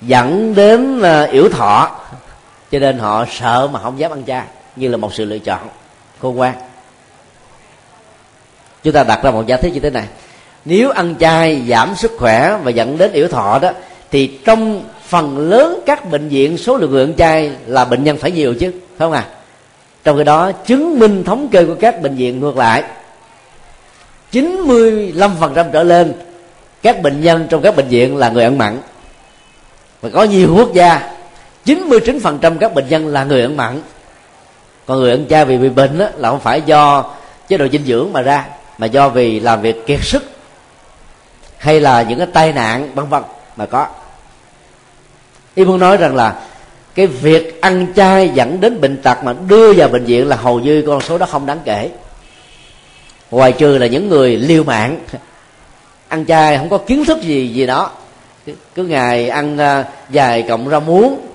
[0.00, 1.02] dẫn đến
[1.32, 1.90] yếu yểu thọ,
[2.70, 4.42] cho nên họ sợ mà không dám ăn chay,
[4.76, 5.60] như là một sự lựa chọn
[6.20, 6.54] khôn ngoan.
[8.82, 10.04] Chúng ta đặt ra một giả thiết như thế này.
[10.64, 13.70] Nếu ăn chay giảm sức khỏe và dẫn đến yểu thọ đó,
[14.10, 18.16] thì trong phần lớn các bệnh viện số lượng người ăn chay là bệnh nhân
[18.18, 19.26] phải nhiều chứ, phải không à
[20.04, 22.84] trong khi đó chứng minh thống kê của các bệnh viện ngược lại
[24.32, 26.12] 95% trở lên
[26.82, 28.78] các bệnh nhân trong các bệnh viện là người ăn mặn.
[30.00, 31.10] Và có nhiều quốc gia
[31.64, 33.82] 99% các bệnh nhân là người ăn mặn.
[34.86, 37.04] Còn người ăn chay vì bị bệnh đó, là không phải do
[37.48, 38.44] chế độ dinh dưỡng mà ra
[38.78, 40.24] mà do vì làm việc kiệt sức
[41.58, 43.22] hay là những cái tai nạn vân vân
[43.56, 43.86] mà có.
[45.54, 46.40] Ý muốn nói rằng là
[46.94, 50.60] cái việc ăn chay dẫn đến bệnh tật mà đưa vào bệnh viện là hầu
[50.60, 51.90] như con số đó không đáng kể.
[53.30, 54.98] Ngoài trừ là những người liều mạng
[56.08, 57.90] ăn chay không có kiến thức gì gì đó
[58.74, 61.26] cứ ngày ăn uh, vài cộng rau muống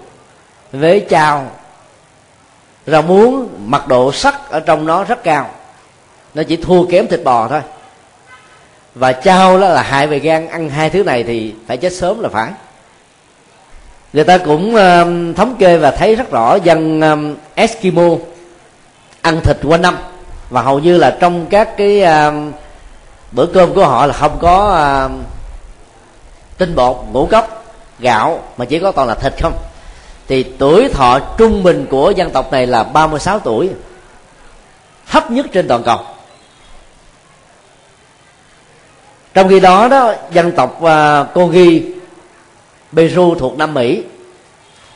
[0.72, 1.52] với chao.
[2.88, 5.50] Rau muống mật độ sắt ở trong nó rất cao.
[6.34, 7.62] Nó chỉ thua kém thịt bò thôi.
[8.96, 10.48] Và chao đó là hại về gan.
[10.48, 12.52] Ăn hai thứ này thì phải chết sớm là phải
[14.16, 18.10] người ta cũng um, thống kê và thấy rất rõ dân um, Eskimo
[19.22, 19.98] ăn thịt quanh năm.
[20.50, 22.52] Và hầu như là trong các cái um,
[23.32, 24.68] bữa cơm của họ là không có
[25.06, 25.24] um,
[26.58, 27.66] tinh bột ngũ cốc
[28.00, 29.54] gạo mà chỉ có toàn là thịt không.
[30.28, 33.70] Thì tuổi thọ trung bình của dân tộc này là 36 tuổi
[35.08, 36.00] thấp nhất trên toàn cầu.
[39.34, 41.95] Trong khi đó đó dân tộc uh, Kogi
[42.94, 44.04] Peru thuộc Nam Mỹ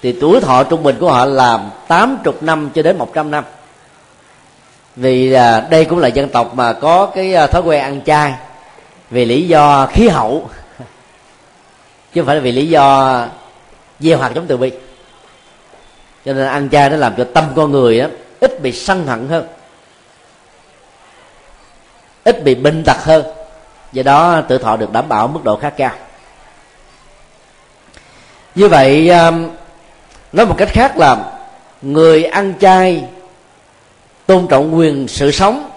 [0.02, 3.44] thì tuổi thọ trung bình của họ là 80 năm cho đến 100 năm.
[4.96, 8.34] Vì à, đây cũng là dân tộc mà có cái à, thói quen ăn chay
[9.10, 10.50] vì lý do khí hậu
[12.14, 13.26] chứ không phải là vì lý do
[14.00, 14.72] gieo hạt giống từ bi.
[16.26, 18.08] Cho nên ăn chay nó làm cho tâm con người á
[18.40, 19.48] ít bị sân hận hơn
[22.24, 23.26] ít bị bệnh tật hơn.
[23.92, 25.92] Do đó tự thọ được đảm bảo mức độ khá cao
[28.56, 29.50] như vậy um,
[30.34, 31.18] nói một cách khác là
[31.82, 33.04] người ăn chay
[34.26, 35.70] tôn trọng quyền sự sống,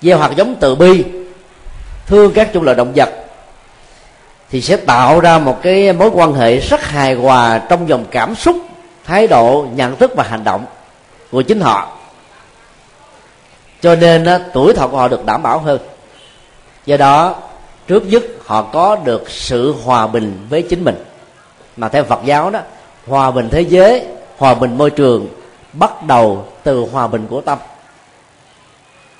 [0.00, 1.04] gieo hạt giống từ bi,
[2.06, 3.08] thương các chủng loại động vật,
[4.50, 8.34] thì sẽ tạo ra một cái mối quan hệ rất hài hòa trong dòng cảm
[8.34, 8.56] xúc,
[9.04, 10.66] thái độ, nhận thức và hành động
[11.30, 11.96] của chính họ.
[13.80, 15.78] Cho nên tuổi thọ của họ được đảm bảo hơn.
[16.86, 17.34] Do đó
[17.88, 21.04] trước nhất, họ có được sự hòa bình với chính mình.
[21.76, 22.60] Mà theo phật giáo đó,
[23.06, 25.28] hòa bình thế giới, hòa bình môi trường
[25.72, 27.58] bắt đầu từ hòa bình của tâm.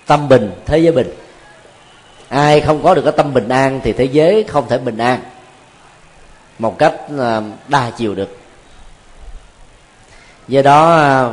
[0.06, 1.10] Tâm bình, thế giới bình.
[2.28, 5.20] Ai không có được cái tâm bình an thì thế giới không thể bình an.
[6.58, 8.38] Một cách à, đa chiều được.
[10.48, 11.32] Do đó à,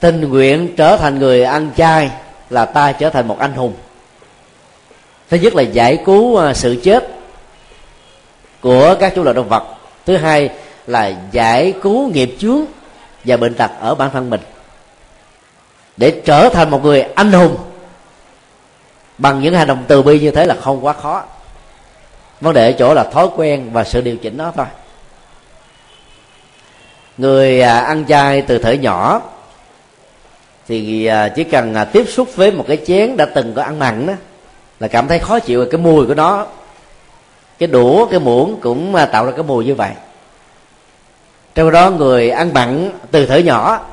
[0.00, 2.10] tình nguyện trở thành người ăn chay
[2.50, 3.74] là ta trở thành một anh hùng
[5.30, 7.08] thứ nhất là giải cứu à, sự chết
[8.60, 9.64] của các chủ loại động vật.
[10.06, 10.50] Thứ hai
[10.86, 12.64] là giải cứu nghiệp chướng
[13.24, 14.40] và bệnh tật ở bản thân mình.
[15.96, 17.56] Để trở thành một người anh hùng
[19.18, 21.24] bằng những hành động từ bi như thế là không quá khó.
[22.40, 24.66] Vấn đề ở chỗ là thói quen và sự điều chỉnh nó thôi.
[27.18, 29.22] Người à, ăn chay từ thời nhỏ
[30.68, 34.06] thì à, chỉ cần tiếp xúc với một cái chén đã từng có ăn mặn
[34.06, 34.12] đó
[34.80, 36.46] là cảm thấy khó chịu cái mùi của nó.
[37.58, 39.90] Cái đũa, cái muỗng cũng à, tạo ra cái mùi như vậy.
[41.54, 43.86] Trong đó người ăn mặn từ thở nhỏ,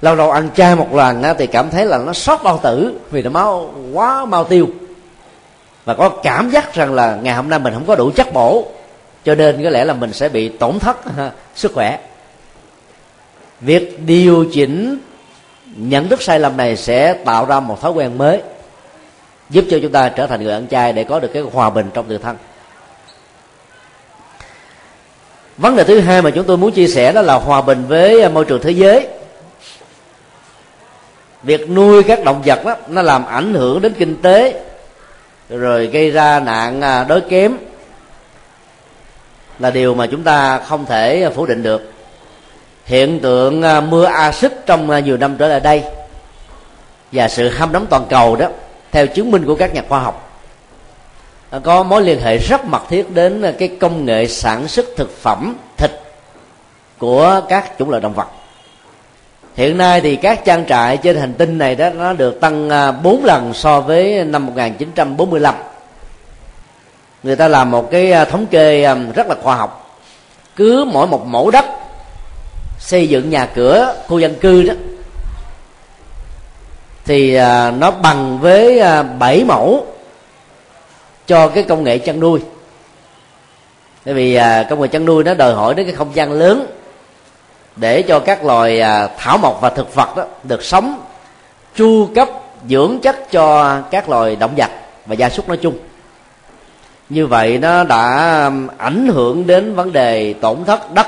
[0.00, 3.22] lâu lâu ăn chay một lần thì cảm thấy là nó sót bao tử vì
[3.22, 4.68] nó máu, quá mau tiêu.
[5.84, 8.66] Và có cảm giác rằng là ngày hôm nay mình không có đủ chất bổ,
[9.24, 10.96] cho nên có lẽ là mình sẽ bị tổn thất
[11.54, 11.98] sức khỏe.
[13.60, 14.98] Việc điều chỉnh
[15.76, 18.42] nhận thức sai lầm này sẽ tạo ra một thói quen mới
[19.50, 21.90] giúp cho chúng ta trở thành người ăn chay để có được cái hòa bình
[21.94, 22.36] trong tự thân.
[25.56, 28.28] Vấn đề thứ hai mà chúng tôi muốn chia sẻ đó là hòa bình với
[28.28, 29.06] môi trường thế giới.
[31.42, 34.64] Việc nuôi các động vật đó, nó làm ảnh hưởng đến kinh tế,
[35.48, 37.56] rồi gây ra nạn à, đói kém
[39.58, 41.92] là điều mà chúng ta không thể phủ định được.
[42.84, 45.82] Hiện tượng à, mưa axit trong à, nhiều năm trở lại đây
[47.12, 48.48] và sự hâm nóng toàn cầu đó
[48.94, 50.40] theo chứng minh của các nhà khoa học.
[51.50, 54.86] À, có mối liên hệ rất mật thiết đến à, cái công nghệ sản xuất
[54.96, 55.90] thực phẩm, thịt
[56.98, 58.26] của các chủng loại động vật.
[59.54, 62.92] Hiện nay thì các trang trại trên hành tinh này đó, nó được tăng à,
[62.92, 65.54] 4 lần so với năm 1945
[67.22, 70.00] người ta làm một cái thống kê rất là khoa học.
[70.56, 71.64] Cứ mỗi một mẫu đất
[72.78, 74.74] xây dựng nhà cửa, khu dân cư đó
[77.04, 79.86] thì à, nó bằng với à, 7 mẫu
[81.26, 82.40] cho cái công nghệ chăn nuôi.
[84.04, 86.66] Bởi vì à, công nghệ chăn nuôi nó đòi hỏi đến cái không gian lớn
[87.76, 88.82] để cho các loài
[89.18, 91.02] thảo mộc và thực vật đó được sống,
[91.76, 92.28] chu cấp,
[92.68, 94.70] dưỡng chất cho các loài động vật
[95.06, 95.78] và gia súc nói chung.
[97.08, 101.06] Như vậy nó đã ảnh hưởng đến vấn đề tổn thất đất.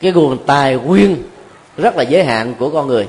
[0.00, 1.22] Cái nguồn tài nguyên
[1.76, 3.08] rất là giới hạn của con người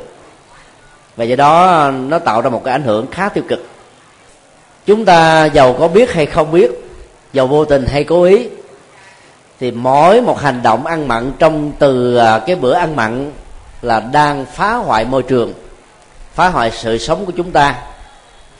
[1.19, 3.59] và do đó nó tạo ra một cái ảnh hưởng khá tiêu cực.
[4.85, 6.71] Chúng ta giàu có biết hay không biết
[7.33, 8.47] giàu vô tình hay cố ý
[9.59, 13.31] thì mỗi một hành động ăn mặn trong từ à, cái bữa ăn mặn
[13.81, 15.53] là đang phá hoại môi trường
[16.33, 17.75] phá hoại sự sống của chúng ta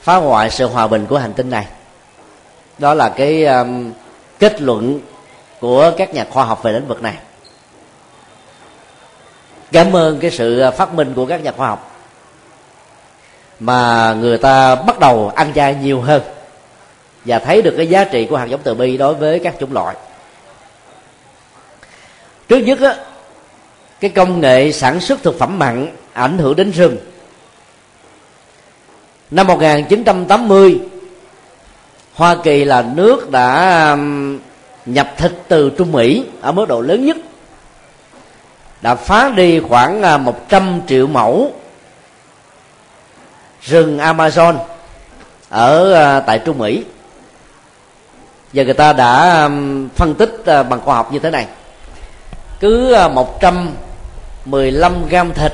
[0.02, 1.66] phá hoại sự hòa bình của hành tinh này.
[2.78, 3.92] Đó là cái um,
[4.38, 5.00] kết luận
[5.60, 7.14] của các nhà khoa học về lĩnh vực này.
[9.72, 11.89] Cảm ơn cái sự à, phát minh của các nhà khoa học
[13.60, 16.22] mà người ta bắt đầu ăn chay nhiều hơn
[17.24, 19.72] và thấy được cái giá trị của hạt giống từ bi đối với các chủng
[19.72, 19.96] loại.
[22.48, 22.96] Trước nhất á,
[24.00, 26.96] cái công nghệ sản xuất thực phẩm mặn ảnh hưởng đến rừng.
[29.30, 30.80] Năm 1980
[32.14, 33.96] Hoa Kỳ là nước đã
[34.86, 37.16] nhập thịt từ Trung Mỹ ở mức độ lớn nhất,
[38.80, 41.52] đã phá đi khoảng à, 100 triệu mẫu
[43.62, 44.58] rừng Amazon
[45.48, 46.84] ở à, tại Trung Mỹ.
[48.52, 49.48] Và người ta đã
[49.94, 51.46] phân tích à, bằng khoa học như thế này.
[52.60, 55.52] Cứ à, 115 gram thịt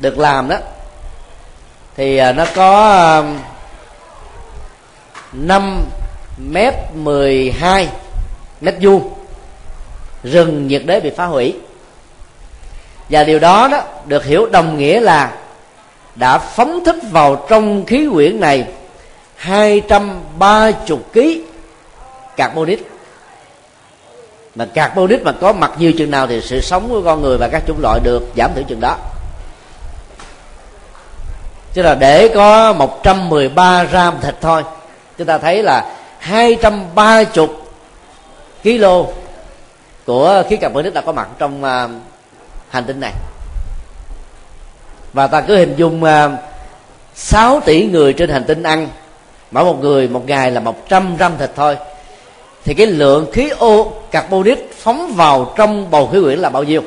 [0.00, 0.56] được làm đó,
[1.96, 3.24] thì nó có
[5.32, 5.84] 5
[6.38, 7.88] mét 12
[8.60, 9.10] mét vuông.
[10.24, 11.56] Rừng nhiệt đới bị phá hủy.
[13.08, 15.32] Và điều đó đó được hiểu đồng nghĩa là
[16.14, 18.66] đã phóng thích vào trong khí quyển này
[19.36, 21.20] 230 kg
[22.36, 22.90] carbonic
[24.54, 27.48] mà carbonic mà có mặt nhiều chừng nào thì sự sống của con người và
[27.48, 28.96] các chủng loại được giảm thiểu chừng đó.
[31.72, 34.62] Chứ là để có 113 gram thịt thôi.
[35.18, 37.26] Chúng ta thấy là 230
[38.62, 38.84] kg
[40.06, 41.88] của khí carbonic đã có mặt trong à,
[42.68, 43.12] hành tinh này
[45.14, 46.32] và ta cứ hình dung à, uh,
[47.14, 48.88] 6 tỷ người trên hành tinh ăn.
[49.50, 51.76] Mỗi một người một ngày là 100 gram thịt thôi.
[52.64, 56.82] Thì cái lượng khí ô carbonic phóng vào trong bầu khí quyển là bao nhiêu?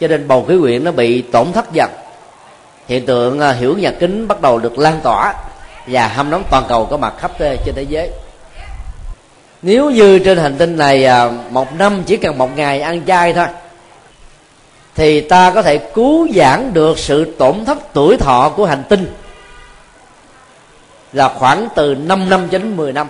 [0.00, 1.90] Cho nên bầu khí quyển nó bị tổn thất dần.
[2.88, 5.34] Hiện tượng uh, hiểu nhà kính bắt đầu được lan tỏa
[5.86, 8.10] và hâm nóng toàn cầu có mặt khắp trên thế giới.
[9.62, 13.32] Nếu như trên hành tinh này uh, một năm chỉ cần một ngày ăn chay
[13.32, 13.46] thôi
[14.94, 19.14] thì ta có thể cứu giãn được sự tổn thất tuổi thọ của hành tinh.
[21.12, 23.08] Là khoảng từ 5 năm cho đến 10 năm.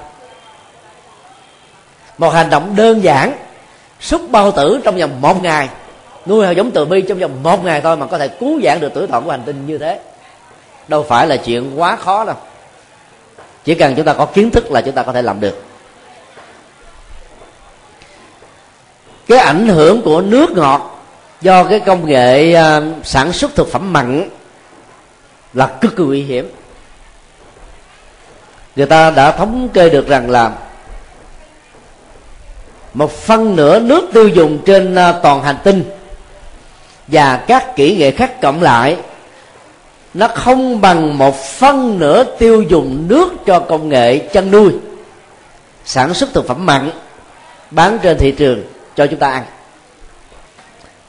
[2.19, 3.33] Một hành động đơn giản
[4.01, 5.69] xúc bao tử trong vòng một ngày.
[6.27, 8.81] Nuôi hạt giống từ bi trong vòng một ngày thôi mà có thể cứu giãn
[8.81, 10.01] được tuổi thọ của hành tinh như thế.
[10.89, 12.37] Đâu phải là chuyện quá khó đâu.
[13.65, 15.65] Chỉ cần chúng ta có kiến thức là chúng ta có thể làm được.
[19.29, 21.00] Cái ảnh hưởng của nước ngọt
[21.41, 24.29] do cái công nghệ à, sản xuất thực phẩm mặn
[25.55, 26.51] là cực kỳ nguy hiểm.
[28.77, 30.53] Người ta đã thống kê được rằng là
[32.95, 35.85] một phân nửa nước tiêu dùng trên à, toàn hành tinh
[37.07, 38.97] và các kỹ nghệ khác cộng lại,
[40.15, 44.73] nó không bằng một phân nửa tiêu dùng nước cho công nghệ chăn nuôi,
[45.85, 46.91] sản xuất thực phẩm mặn
[47.71, 48.65] bán trên thị trường
[48.97, 49.45] cho chúng ta ăn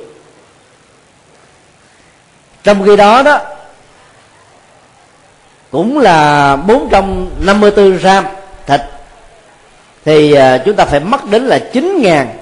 [2.62, 3.40] Trong khi đó đó,
[5.70, 8.24] cũng là 454 gram
[10.06, 12.38] thì à, chúng ta phải mất đến là 9 ngàn.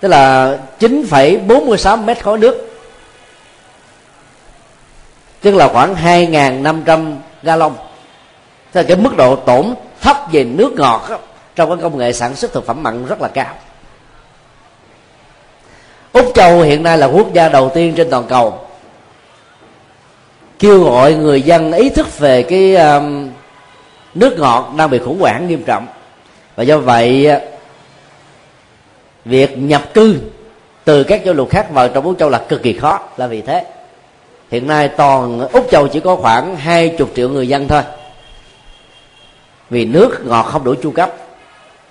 [0.00, 2.70] Tức là 9,46 mét khối nước.
[5.40, 7.72] Tức là khoảng 2.500 gallon.
[8.72, 11.18] Tức là cái mức độ tổn thất về nước ngọt đó,
[11.56, 13.54] trong cái công nghệ sản xuất thực phẩm mặn rất là cao.
[16.12, 18.66] Úc châu hiện nay là quốc gia đầu tiên trên toàn cầu
[20.58, 23.30] kêu gọi người dân ý thức về cái um,
[24.16, 25.86] nước ngọt đang bị khủng hoảng nghiêm trọng.
[26.56, 27.28] Và do vậy,
[29.24, 30.16] việc nhập cư
[30.84, 33.42] từ các châu lục khác vào trong úc châu là cực kỳ khó, là vì
[33.42, 33.64] thế.
[34.50, 37.82] Hiện nay toàn úc châu chỉ có khoảng hai chục triệu người dân thôi.
[39.70, 41.12] Vì nước ngọt không đủ chu cấp.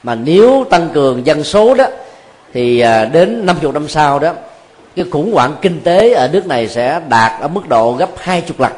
[0.04, 1.86] Mà nếu tăng cường dân số đó,
[2.54, 4.34] thì à, đến 50 năm sau đó,
[4.96, 8.42] cái khủng hoảng kinh tế ở nước này sẽ đạt ở mức độ gấp hai
[8.42, 8.72] chục lần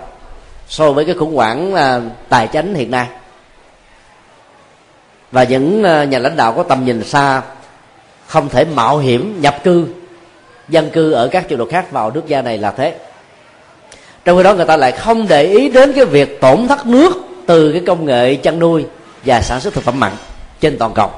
[0.67, 3.07] so với cái khủng hoảng à, tài chính hiện nay
[5.31, 7.41] và những ờ, nhà lãnh đạo có tầm nhìn xa
[8.27, 9.87] không thể mạo hiểm nhập cư
[10.69, 12.95] dân cư ở các chế độ khác vào nước gia này là thế.
[14.25, 17.11] Trong khi đó người ta lại không để ý đến cái việc tổn thất nước
[17.45, 18.85] từ cái công nghệ chăn nuôi
[19.25, 20.11] và sản xuất thực phẩm mặn
[20.61, 21.11] trên toàn cầu.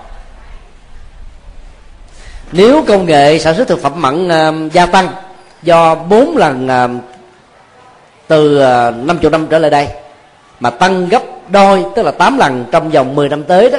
[2.52, 5.08] Nếu công nghệ sản xuất thực phẩm mặn uh, gia tăng
[5.64, 7.04] do bốn lần uh,
[8.28, 9.88] từ uh, 50 năm trở lại đây
[10.60, 13.78] mà tăng gấp đôi tức là 8 lần trong vòng 10 năm tới đó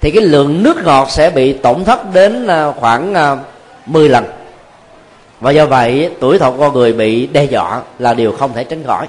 [0.00, 3.36] thì cái lượng nước ngọt sẽ bị tổn thất đến à, khoảng à,
[3.86, 4.24] 10 lần.
[5.40, 8.84] Và do vậy, tuổi thọ con người bị đe dọa là điều không thể tránh
[8.86, 9.06] khỏi.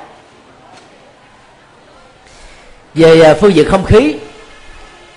[2.94, 4.16] Về à, phương diện không khí,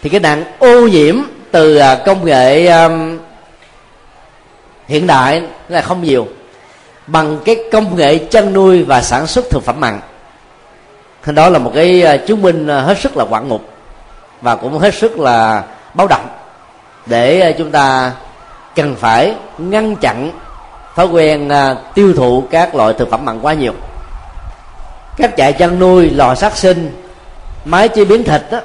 [0.02, 1.16] thì cái nạn ô nhiễm
[1.50, 2.70] từ công nghệ
[4.88, 6.28] hiện đại là không nhiều,
[7.06, 10.00] bằng cái công nghệ chăn nuôi và sản xuất thực phẩm mặn.
[11.26, 13.73] Đó là một cái chứng minh hết sức là quặn ngục
[14.40, 15.62] và cũng hết sức là
[15.94, 16.28] báo động
[17.06, 18.12] để ờ, chúng ta
[18.74, 20.30] cần phải ngăn chặn
[20.96, 23.72] thói quen ờ, tiêu thụ các loại thực phẩm mặn quá nhiều.
[25.16, 27.02] Các trại chăn nuôi lò sát sinh
[27.64, 28.60] máy chế biến thịt đó,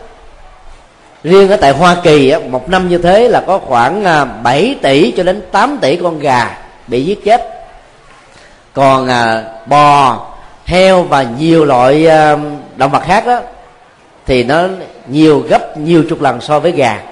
[1.23, 5.11] riêng ở tại Hoa Kỳ một năm như thế là có khoảng ờ, 7 tỷ
[5.11, 6.57] cho đến 8 tỷ con gà
[6.87, 7.55] bị giết chết.
[8.73, 9.07] Còn
[9.65, 10.19] bò
[10.65, 12.07] heo và nhiều loại
[12.75, 13.39] động vật khác đó
[14.29, 14.67] thì nó
[15.07, 17.03] nhiều gấp nhiều chục lần so với gà.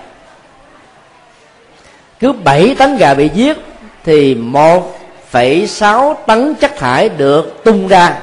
[2.19, 3.57] Cứ 7 tấn gà bị giết
[4.03, 8.19] thì 1,6 tấn chất thải được tung ra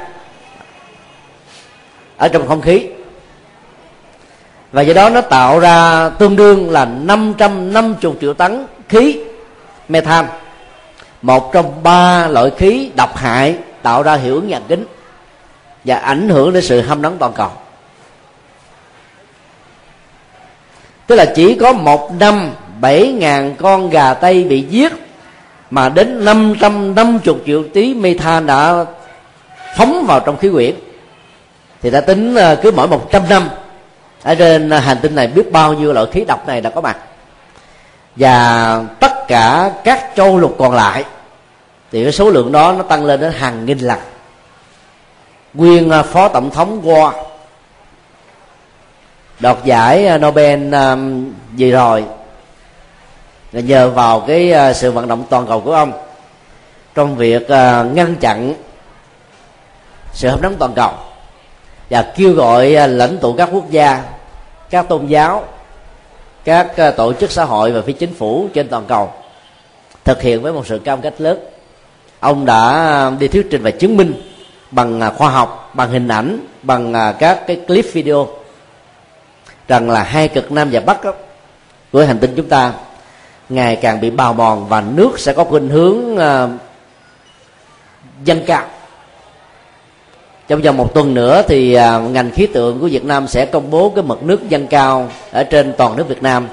[2.17, 2.87] ở trong không khí.
[4.73, 9.21] Và do đó nó tạo ra tương đương là 550 triệu tấn khí
[9.89, 10.29] methane,
[11.23, 14.87] một trong ba loại khí độc hại tạo ra hiệu ứng nhà kính
[15.85, 17.51] và ảnh hưởng đến sự hâm nóng toàn cầu.
[21.07, 22.51] Tức là chỉ có một năm
[22.81, 24.93] bảy ngàn con gà tây bị giết,
[25.71, 28.85] mà đến 550 triệu tí methan đã
[29.77, 30.75] phóng vào trong khí quyển.
[31.83, 33.49] Thì ta tính ờ, cứ mỗi 100 năm,
[34.23, 36.81] ở trên ờ, hành tinh này biết bao nhiêu loại khí độc này đã có
[36.81, 36.97] mặt.
[38.17, 41.05] Và tất cả các châu lục còn lại,
[41.93, 43.99] thì cái số lượng đó nó tăng lên đến hàng nghìn lần.
[45.55, 47.17] Nguyên ờ, phó tổng thống Gore
[49.41, 50.97] đoạt giải à, Nobel à,
[51.55, 52.05] gì rồi?
[53.53, 55.93] Là nhờ vào cái à, sự vận động toàn cầu của ông
[56.95, 57.51] trong việc
[57.95, 58.55] ngăn chặn
[60.13, 60.91] sự hấp nóng toàn cầu
[61.91, 64.03] và kêu gọi lãnh tụ các quốc gia,
[64.71, 65.45] các tôn giáo,
[66.45, 69.13] các tổ chức xã hội và phía chính phủ trên toàn cầu
[70.05, 71.39] thực hiện với một sự cam kết lớn.
[72.21, 74.23] Ông đã đi thuyết trình và chứng minh
[74.71, 78.29] bằng khoa học, bằng hình ảnh, bằng các cái clip video
[79.69, 81.13] rằng là hai cực nam và bắc đó,
[81.93, 82.73] của hành tinh chúng ta
[83.49, 86.51] ngày càng bị bào mòn và nước sẽ có khuynh hướng uh,
[88.25, 88.65] dâng cao.
[90.49, 93.71] Trong vòng một tuần nữa thì uh, ngành khí tượng của Việt Nam sẽ công
[93.71, 96.49] bố cái mực nước dâng cao ở trên toàn nước Việt Nam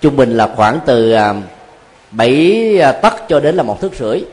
[0.00, 1.34] trung bình là khoảng từ à,
[2.10, 4.24] 7 tấc cho đến là một thước rưỡi.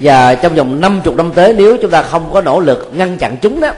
[0.00, 3.36] Và trong vòng 50 năm tới nếu chúng ta không có nỗ lực ngăn chặn
[3.42, 3.68] chúng đó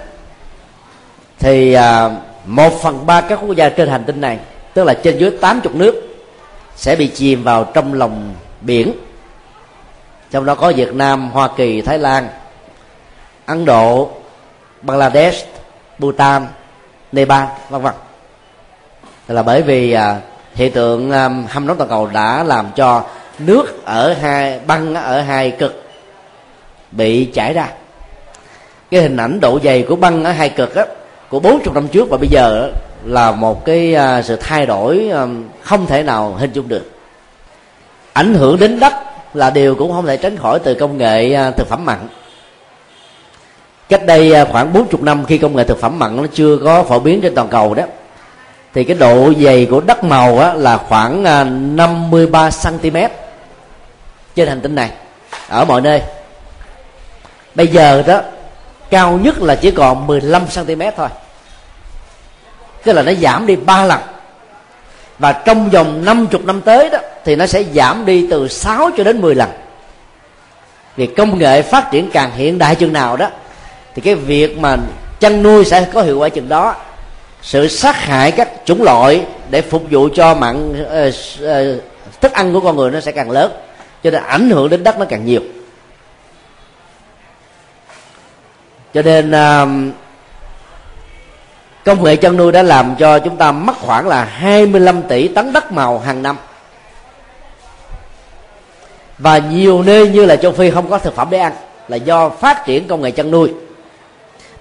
[1.38, 2.12] thì uh,
[2.45, 4.38] một phần ba các quốc gia trên hành tinh này
[4.74, 6.16] tức là trên dưới 80 nước
[6.76, 8.93] sẽ bị chìm vào trong lòng biển
[10.30, 12.28] trong đó có Việt Nam, Hoa Kỳ, Thái Lan,
[13.47, 14.11] Ấn Độ,
[14.82, 15.47] Bangladesh,
[15.99, 16.47] Bhutan,
[17.12, 17.93] Nepal, vân vân.
[19.28, 20.20] Là bởi vì à,
[20.55, 23.05] hiện tượng à, hâm nóng toàn cầu đã làm cho
[23.38, 25.84] nước ở hai băng ở hai cực
[26.91, 27.68] bị chảy ra
[28.91, 30.84] cái hình ảnh độ dày của băng ở hai cực á
[31.31, 32.72] của 40 năm trước và bây giờ
[33.05, 35.26] là một cái à, sự thay đổi à,
[35.62, 36.91] không thể nào hình dung được.
[38.12, 38.93] Ảnh hưởng đến đất
[39.35, 41.99] là điều cũng không thể tránh khỏi từ công nghệ à, thực phẩm mặn.
[43.89, 46.99] Cách đây khoảng 40 năm khi công nghệ thực phẩm mặn nó chưa có phổ
[46.99, 47.85] biến trên toàn cầu đó
[48.74, 51.22] thì cái độ dày của đất màu á, là khoảng
[51.76, 52.97] 53 cm
[54.35, 54.91] trên hành tinh này
[55.49, 56.03] ở mọi nơi.
[57.55, 58.20] Bây giờ đó
[58.91, 61.09] cao nhất là chỉ còn 15 cm thôi.
[62.84, 64.01] Tức là nó giảm đi ba lần.
[65.18, 69.05] Và trong vòng 50 năm tới đó thì nó sẽ giảm đi từ 6 cho
[69.05, 69.51] đến 10 lần.
[70.97, 73.30] Vì công nghệ phát triển càng hiện đại chừng nào đó
[73.95, 74.76] thì cái việc mà
[75.20, 76.76] chăn nuôi sẽ có hiệu quả chừng đó.
[77.43, 81.82] Sự sát hại các chủng loại để phục vụ cho mặn uh, uh,
[82.20, 83.53] thức ăn của con người nó sẽ càng lớn
[84.05, 85.41] cho nên ảnh hưởng đến đất nó càng nhiều.
[88.95, 89.95] Cho nên uh,
[91.84, 95.53] công nghệ chăn nuôi đã làm cho chúng ta mất khoảng là 25 tỷ tấn
[95.53, 96.36] đất màu hàng năm.
[99.18, 101.53] Và nhiều nơi như là châu phi không có thực phẩm để ăn
[101.88, 103.53] là do phát triển công nghệ chăn nuôi.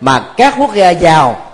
[0.02, 1.46] Mà các quốc gia giàu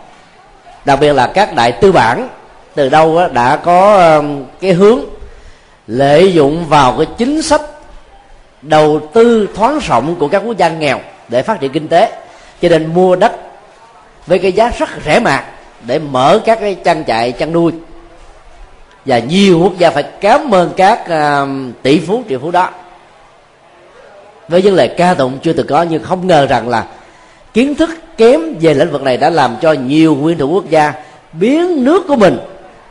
[0.85, 2.29] đặc biệt là các đại tư bản
[2.75, 4.99] từ đâu đã có um, cái hướng
[5.87, 7.61] lợi dụng vào cái chính sách
[8.61, 12.24] đầu tư thoáng rộng của các quốc gia nghèo để phát triển kinh tế
[12.61, 13.31] cho nên mua đất
[14.27, 15.43] với cái giá rất rẻ mạt
[15.85, 17.71] để mở các cái trang trại chăn nuôi.
[19.05, 21.49] Và nhiều quốc gia phải cảm ơn các uh,
[21.83, 22.69] tỷ phú triệu phú đó.
[24.47, 26.85] Với những lời ca tụng chưa từng có nhưng không ngờ rằng là
[27.53, 30.93] kiến thức kém về lĩnh vực này đã làm cho nhiều nguyên thủ quốc gia
[31.33, 32.37] biến nước của mình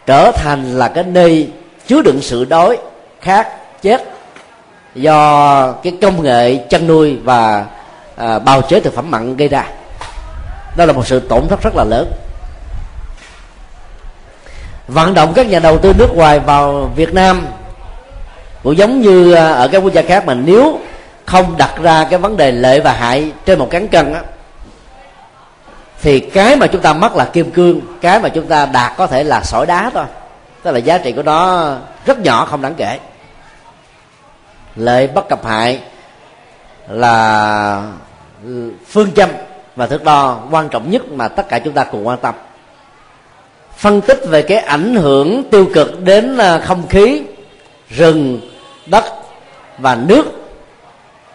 [0.07, 1.49] trở thành là cái nơi
[1.87, 2.79] chứa đựng sự đói
[3.21, 3.49] khát
[3.83, 4.05] chết
[4.95, 7.67] do cái công nghệ chăn nuôi và
[8.17, 9.67] à, bào chế thực phẩm mặn gây ra.
[10.77, 12.13] Đó là một sự tổn thất rất là lớn.
[14.89, 17.47] Vận động các nhà đầu tư nước ngoài vào Việt Nam
[18.63, 20.81] cũng giống như à, ở các quốc gia khác mà nếu
[21.25, 24.21] không đặt ra cái vấn đề lợi và hại trên một cán cân á,
[26.03, 29.07] thì cái mà chúng ta mất là kim cương cái mà chúng ta đạt có
[29.07, 30.05] thể là sỏi đá thôi.
[30.63, 31.75] Tức là giá trị của nó
[32.07, 32.99] rất nhỏ không đáng kể.
[34.77, 35.81] Lợi bất cập hại
[36.89, 37.93] là
[38.45, 39.31] ừ, phương châm
[39.77, 42.35] và thước đo quan trọng nhất mà tất cả chúng ta cùng quan tâm.
[43.77, 47.23] Phân tích về cái ảnh hưởng tiêu cực đến à, không khí,
[47.91, 48.41] rừng,
[48.87, 49.05] đất
[49.79, 50.25] và nước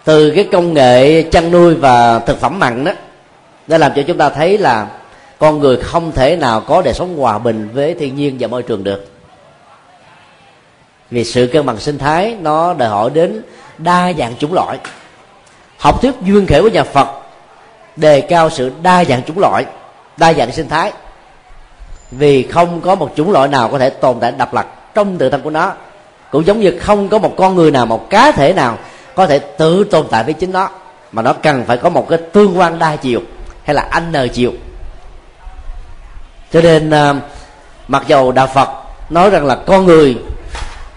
[0.03, 2.91] từ cái công nghệ chăn nuôi và thực phẩm mặn đó
[3.67, 4.87] để làm cho chúng ta thấy là
[5.37, 8.63] con người không thể nào có đời sống hòa bình với thiên nhiên và môi
[8.63, 9.07] trường được.
[11.11, 13.41] Vì sự cân bằng sinh thái nó đòi hỏi đến
[13.77, 14.77] đa dạng chủng loại
[15.79, 17.07] học thuyết duyên khể của nhà phật,
[17.95, 19.65] đề cao sự đa dạng chủng loại,
[20.17, 20.91] đa dạng sinh thái.
[22.11, 25.29] Vì không có một chủng loại nào có thể tồn tại độc lập trong tự
[25.29, 25.73] thân của nó,
[26.31, 28.77] cũng giống như không có một con người nào, một cá thể nào
[29.15, 30.69] có thể tự tồn tại với chính nó,
[31.11, 33.21] mà nó cần phải có một cái tương quan đa chiều
[33.63, 34.51] hay là anh n chiều.
[36.53, 37.15] Cho nên à,
[37.87, 38.69] mặc dầu đạo phật
[39.09, 40.17] nói rằng là con người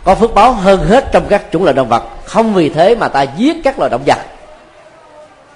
[0.04, 3.08] có phước báo hơn hết trong các chủng loại động vật, không vì thế mà
[3.08, 4.18] ta giết các loài động vật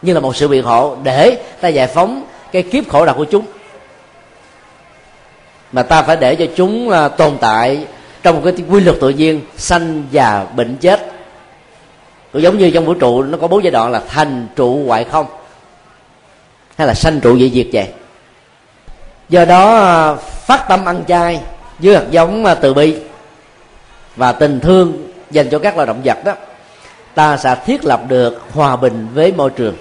[0.02, 3.24] như là một sự biện hộ để ta giải phóng cái kiếp khổ đau của
[3.24, 3.46] chúng.
[5.72, 7.86] Mà ta phải để cho chúng à, tồn tại
[8.22, 11.12] trong một cái quy luật tự nhiên, sanh già bệnh chết.
[12.32, 15.04] Cũng giống như trong vũ trụ nó có bốn giai đoạn là thành, trụ, hoại
[15.04, 15.26] không.
[16.76, 17.88] Hay là sanh, trụ dị diệt vậy.
[19.28, 21.40] Do đó à, phát tâm ăn chay
[21.78, 22.96] với hạt giống à, từ bi
[24.16, 26.32] và tình thương dành cho các loài động vật đó,
[27.14, 29.76] ta sẽ thiết lập được hòa bình với môi trường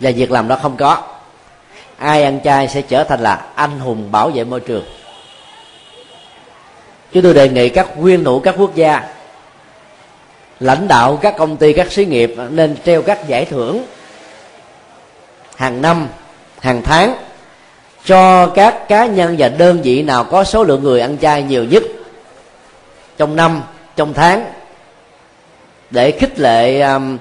[0.00, 1.02] và việc làm đó không có.
[1.96, 4.84] Ai ăn chay sẽ trở thành là anh hùng bảo vệ môi trường.
[7.12, 9.02] Chúng tôi đề nghị các nguyên thủ các quốc gia
[10.60, 13.84] lãnh đạo các công ty các xí nghiệp nên treo các giải thưởng
[15.56, 16.08] hàng năm
[16.60, 17.16] hàng tháng
[18.04, 21.64] cho các cá nhân và đơn vị nào có số lượng người ăn chay nhiều
[21.64, 21.82] nhất
[23.16, 23.62] trong năm
[23.96, 24.52] trong tháng
[25.90, 27.18] để khích lệ um,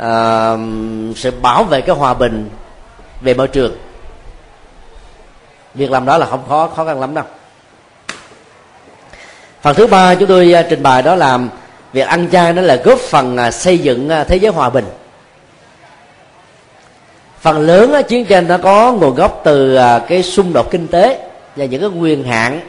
[0.00, 2.50] Ờ, uh, sự bảo vệ cái hòa bình
[3.20, 3.76] về môi trường.
[5.74, 7.24] Việc làm đó là không khó khó khăn lắm đâu.
[9.62, 11.38] Phần thứ ba chúng tôi à, trình bày đó là
[11.92, 14.84] việc ăn chay nó là góp phần à, xây dựng à, thế giới hòa bình.
[17.40, 19.78] Phần lớn chiến tranh nó có nguồn gốc từ
[20.08, 22.60] cái xung đột kinh tế và những cái quyền hạn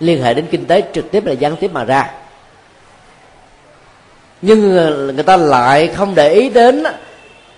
[0.00, 2.10] liên hệ đến kinh tế trực tiếp là gián tiếp mà ra
[4.46, 6.84] nhưng ờ, người ta lại không để ý đến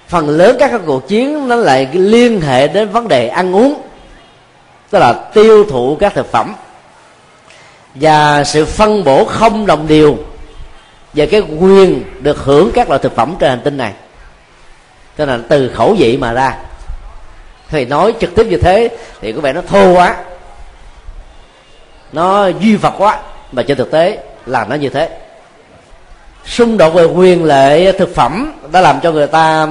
[0.09, 3.74] phần lớn các cuộc chiến, nó lại liên hệ đến vấn đề ăn uống,
[4.91, 6.55] tức là tiêu thụ các thực phẩm.
[7.95, 10.16] Và sự phân bổ không đồng đều
[11.14, 13.93] về cái quyền được hưởng các loại thực phẩm trên hành tinh này.
[15.18, 16.57] Cho nên từ khẩu vị mà ra.
[17.68, 18.89] Thì nói trực tiếp như thế
[19.20, 20.16] thì có vẻ nó thô quá.
[22.12, 23.18] Nó duy vật quá,
[23.53, 25.26] mà trên thực tế là nó như thế
[26.47, 29.68] xung đột về quyền lệ thực phẩm đã làm cho người ta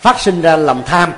[0.00, 1.12] phát sinh ra lòng tham.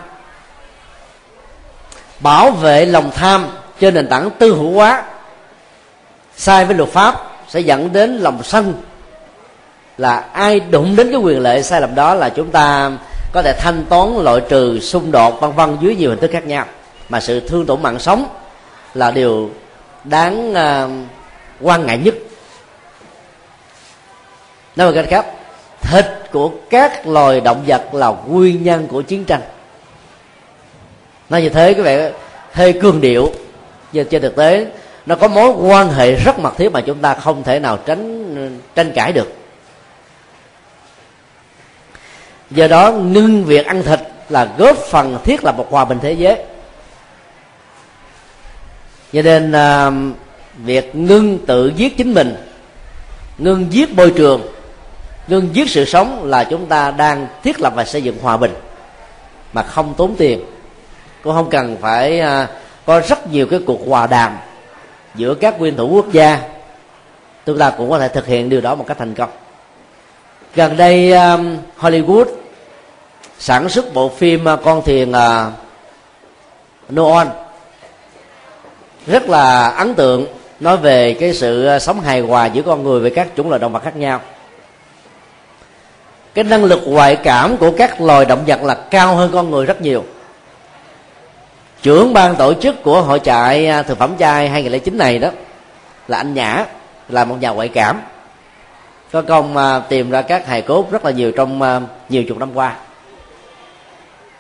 [2.21, 3.47] Bảo vệ lòng tham
[3.81, 5.03] trên nền tảng tư hữu hóa
[6.37, 7.15] sai với luật pháp
[7.49, 8.75] sẽ dẫn đến lòng sân.
[9.99, 12.91] Là ai đụng đến cái quyền lệ sai lầm đó là chúng ta
[13.33, 16.47] có thể thanh toán loại trừ xung đột vân vân dưới nhiều hình thức khác
[16.47, 16.65] nhau.
[17.09, 18.27] Mà sự thương tổn mạng sống
[18.95, 19.51] là điều
[20.05, 20.91] đáng uh,
[21.61, 22.15] quan ngại nhất
[24.77, 25.27] nói một cách khác,
[25.81, 29.41] thịt của các loài động vật là nguyên nhân của chiến tranh.
[31.29, 32.13] Nói như thế các bạn
[32.53, 33.33] hơi cương điệu,
[33.93, 34.67] nhưng trên thực tế,
[35.07, 38.59] nó có mối quan hệ rất mật thiết mà chúng ta không thể nào tránh,
[38.75, 39.33] tranh cãi được.
[42.51, 46.13] Do đó, ngưng việc ăn thịt là góp phần thiết lập một hòa bình thế
[46.13, 46.37] giới.
[49.13, 49.91] Cho nên à,
[50.57, 52.37] việc ngưng tự giết chính mình,
[53.39, 54.43] ngưng giết môi trường
[55.29, 58.55] ngưng giết sự sống là chúng ta đang thiết lập và xây dựng hòa bình,
[59.53, 60.41] mà không tốn tiền.
[61.23, 62.49] Cũng không cần phải à,
[62.87, 64.39] có rất nhiều cái cuộc hòa đàm
[65.15, 66.41] giữa các nguyên thủ quốc gia.
[67.47, 69.31] Chúng ta cũng có thể thực hiện điều đó một cách thành công.
[70.55, 71.39] Gần đây à,
[71.79, 72.27] Hollywood
[73.39, 75.13] sản xuất bộ phim à, con thuyền
[76.93, 77.29] Noon
[79.07, 80.27] rất là ấn tượng
[80.61, 83.73] nói về cái sự sống hài hòa giữa con người với các chủng loài động
[83.73, 84.21] vật khác nhau
[86.35, 89.67] cái năng lực ngoại cảm của các loài động vật là cao hơn con người
[89.67, 90.05] rất nhiều.
[91.83, 95.31] Trưởng ban tổ chức của hội trại à, thực phẩm chay 2009 này đó,
[96.09, 96.65] là anh Nhã,
[97.09, 98.01] là một nhà ngoại cảm.
[99.13, 102.39] Có công à, tìm ra các hài cốt rất là nhiều trong à, nhiều chục
[102.39, 102.77] năm qua.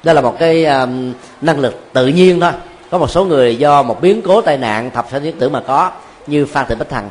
[0.03, 0.67] Đó là một cái
[1.41, 2.53] năng lực tự nhiên thôi.
[2.91, 5.91] Có một số người do một biến cố tai nạn thập sinh tử mà có,
[6.27, 7.11] như phan thị bích thằng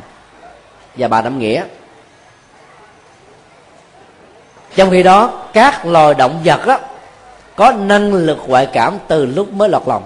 [0.96, 1.64] và bà năm nghĩa
[4.76, 6.78] trong khi đó các loài động vật đó,
[7.56, 10.04] có năng lực ngoại cảm từ lúc mới lọt lòng.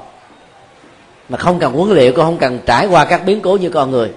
[1.29, 3.91] Mà không cần huấn luyện cũng không cần trải qua các biến cố như con
[3.91, 4.12] người.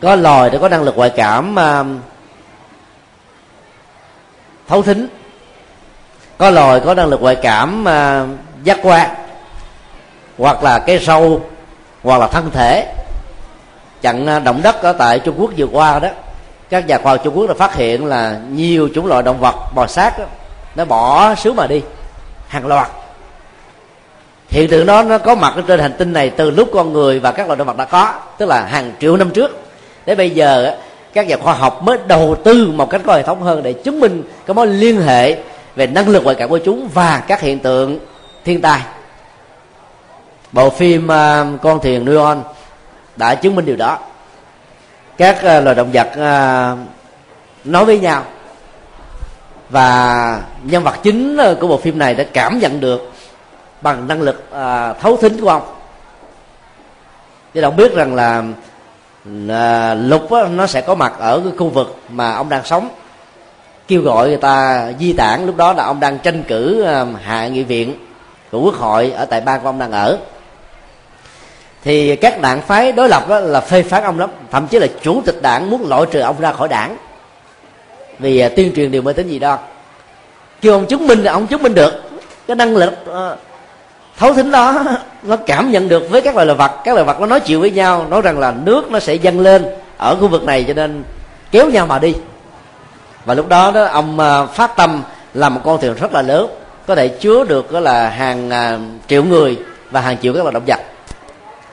[0.00, 1.86] Có loài thì có năng lực ngoại cảm uh,
[4.68, 5.08] thấu thính.
[6.38, 9.10] Có loài có năng lực ngoại cảm uh, giác quan
[10.38, 11.42] hoặc là cái sâu
[12.02, 12.94] hoặc là thân thể.
[14.02, 16.08] Trận à, động đất ở tại trung quốc vừa qua đó
[16.70, 19.54] các nhà khoa học trung quốc đã phát hiện là nhiều chủng loại động vật
[19.74, 20.24] bò sát đó,
[20.74, 21.82] nó bỏ xứ mà đi
[22.48, 22.88] hàng loạt.
[24.48, 27.32] Hiện tượng đó nó có mặt trên hành tinh này từ lúc con người và
[27.32, 29.58] các loài động vật đã có tức là hàng triệu năm trước.
[30.06, 30.76] Đến bây giờ
[31.12, 34.00] các nhà khoa học mới đầu tư một cách có hệ thống hơn để chứng
[34.00, 35.36] minh cái mối liên hệ
[35.76, 37.98] về năng lực ngoại cảm của chúng và các hiện tượng
[38.44, 38.80] thiên tai.
[40.52, 42.36] Bộ phim à, con thuyền Neon
[43.16, 43.98] đã chứng minh điều đó
[45.20, 46.76] các ờ, loài động vật ờ,
[47.64, 48.22] nói với nhau.
[49.70, 53.12] Và nhân vật chính ờ, của bộ phim này đã cảm nhận được
[53.80, 54.44] bằng năng lực
[55.00, 55.62] thấu thính của ông.
[57.54, 58.42] Chứ ông biết rằng là
[59.48, 62.88] à, lục á, nó sẽ có mặt ở cái khu vực mà ông đang sống.
[63.88, 67.48] Kêu gọi người ta di tản lúc đó là ông đang tranh cử à, hạ
[67.48, 67.94] nghị viện
[68.50, 70.18] của quốc hội ở tại bang của ông đang ở
[71.84, 74.30] thì các đảng phái đối lập đó là phê phán ông lắm.
[74.50, 76.96] Thậm chí là chủ tịch đảng muốn loại trừ ông ra khỏi đảng.
[78.18, 79.58] Vì à, tuyên truyền điều mê tín gì đó.
[80.60, 82.02] Kêu ông chứng minh là ông chứng minh được.
[82.46, 83.36] Cái năng lực ờ,
[84.16, 84.84] thấu thính đó,
[85.22, 86.72] nó cảm nhận được với các loài vật.
[86.84, 89.40] Các loài vật nó nói chuyện với nhau, nói rằng là nước nó sẽ dâng
[89.40, 89.66] lên
[89.96, 91.02] ở khu vực này cho nên
[91.50, 92.14] kéo nhau mà đi.
[93.24, 95.02] Và lúc đó đó, ông à, phát tâm
[95.34, 96.46] làm một con thuyền rất là lớn.
[96.86, 98.78] Có thể chứa được, đó là hàng à,
[99.08, 99.58] triệu người
[99.90, 100.80] và hàng triệu các loài động vật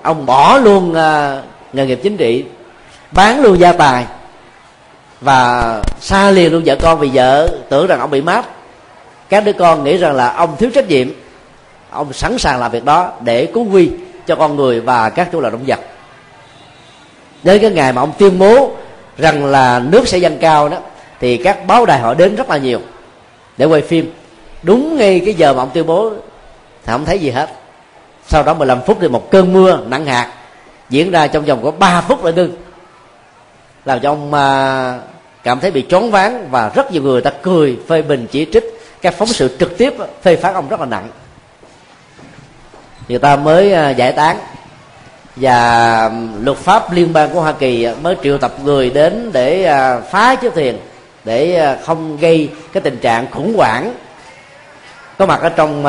[0.02, 1.42] ông bỏ luôn à,
[1.74, 2.46] nghề nghiệp chính trị,
[3.12, 4.06] bán luôn gia tài
[5.22, 8.46] và xa liền luôn vợ con vì vợ tưởng rằng ông bị mát.
[9.30, 11.08] Các đứa con nghĩ rằng là ông thiếu trách nhiệm.
[11.90, 13.90] Ông sẵn sàng làm việc đó để cứu quy
[14.28, 15.80] cho con người và các chủ loài động vật.
[17.44, 18.72] Đến cái ngày mà ông tuyên bố
[19.18, 20.78] rằng là nước sẽ dâng cao đó,
[21.20, 22.80] thì các báo đài họ đến rất là nhiều
[23.58, 24.14] để quay phim.
[24.64, 26.10] Đúng ngay cái giờ mà ông tuyên bố,
[26.86, 27.50] thì không thấy gì hết
[28.28, 30.32] sau đó 15 phút thì một cơn mưa nặng hạt
[30.90, 32.56] diễn ra trong vòng có 3 phút là ngưng.
[33.86, 35.00] Làm cho ông à,
[35.44, 38.82] cảm thấy bị choáng váng và rất nhiều người ta cười phê bình chỉ trích
[39.02, 41.10] các phóng sự trực tiếp phê phán ông rất là nặng.
[43.08, 44.38] Người ta mới à, giải tán
[45.36, 46.12] và
[46.42, 50.36] luật pháp liên bang của Hoa Kỳ mới triệu tập người đến để à, phá
[50.36, 50.80] chiếc thuyền
[51.24, 53.94] để à, không gây cái tình trạng khủng hoảng
[55.18, 55.84] có mặt ở trong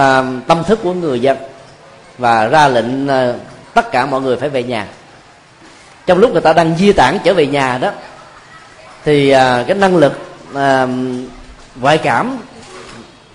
[0.46, 1.36] tâm thức của người dân
[2.18, 3.34] và ra lệnh ờ,
[3.74, 4.86] tất cả mọi người phải về nhà.
[6.06, 7.90] Trong lúc người ta đang di tản trở về nhà đó
[9.04, 10.12] thì ờ, cái năng lực
[10.54, 10.88] ờ,
[11.80, 12.38] ngoại cảm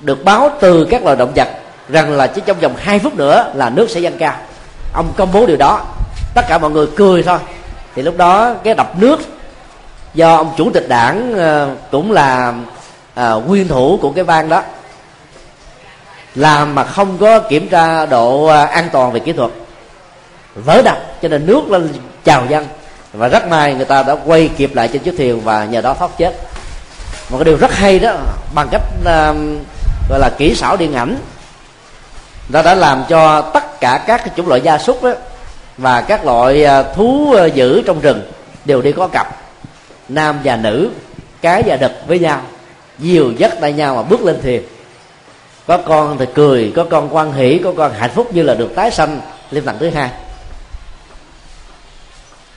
[0.02, 1.48] được báo từ các loài động vật
[1.90, 4.36] rằng là chỉ trong vòng 2 phút nữa là nước sẽ dâng cao.
[4.94, 5.86] Ông công bố điều đó
[6.36, 7.40] tất cả mọi người cười thôi.
[7.96, 9.20] Thì lúc đó cái đập nước
[10.14, 11.36] do ông chủ tịch đảng
[11.92, 12.54] cũng là
[13.16, 14.64] à, nguyên thủ của cái bang đó
[16.36, 19.52] làm mà không có kiểm tra độ à, an toàn về kỹ thuật.
[20.56, 22.68] Vỡ đập cho nên nước lên chào dân
[23.14, 25.94] và rất may người ta đã quay kịp lại trên chiếc thuyền và nhờ đó
[25.94, 26.34] thoát chết.
[27.30, 28.14] Một cái điều rất hay đó
[28.56, 29.38] bằng cách uh,
[30.10, 31.18] gọi là kỹ xảo điện ảnh
[32.50, 35.12] nó đã làm cho tất cả các chủng loại gia súc đó,
[35.78, 38.22] và các loại à, thú dữ trong rừng
[38.66, 39.28] đều đi có cặp.
[40.10, 40.90] Nam và nữ
[41.42, 42.42] cái và đực với nhau
[42.98, 44.64] nhiều dắt tay nhau mà bước lên thuyền
[45.68, 48.76] có con thì cười có con quan hỷ có con hạnh phúc như là được
[48.76, 50.10] tái sanh lên tầng thứ hai.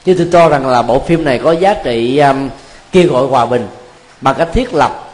[0.04, 2.48] Chứ tôi cho rằng là bộ phim này có giá trị um,
[2.92, 3.68] kêu gọi hòa bình
[4.20, 5.10] bằng cách thiết lập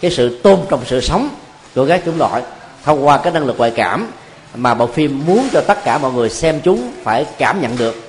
[0.00, 1.28] cái sự tôn trọng sự sống
[1.74, 2.42] của các chủng loại
[2.84, 4.10] thông qua cái năng lực ngoại cảm
[4.54, 8.02] mà bộ phim muốn cho tất cả mọi người xem chúng phải cảm nhận được.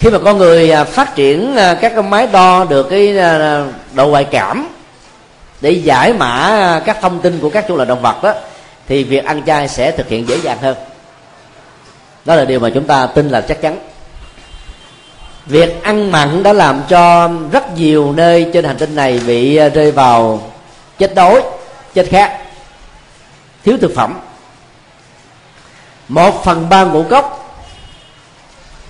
[0.00, 3.64] Khi mà con người à, phát triển à, các cái máy đo được cái à,
[3.94, 4.68] độ ngoại cảm
[5.60, 8.34] để giải mã các thông tin của các chủng loại động vật đó
[8.88, 10.76] thì việc ăn chay sẽ thực hiện dễ dàng hơn.
[12.24, 13.78] Đó là điều mà chúng ta tin là chắc chắn.
[15.46, 19.92] Việc ăn mặn đã làm cho rất nhiều nơi trên hành tinh này bị rơi
[19.92, 20.50] vào
[20.98, 21.42] chết đói
[21.94, 22.38] chết khát
[23.64, 24.20] thiếu thực phẩm.
[26.08, 27.36] Một phần ba ngũ cốc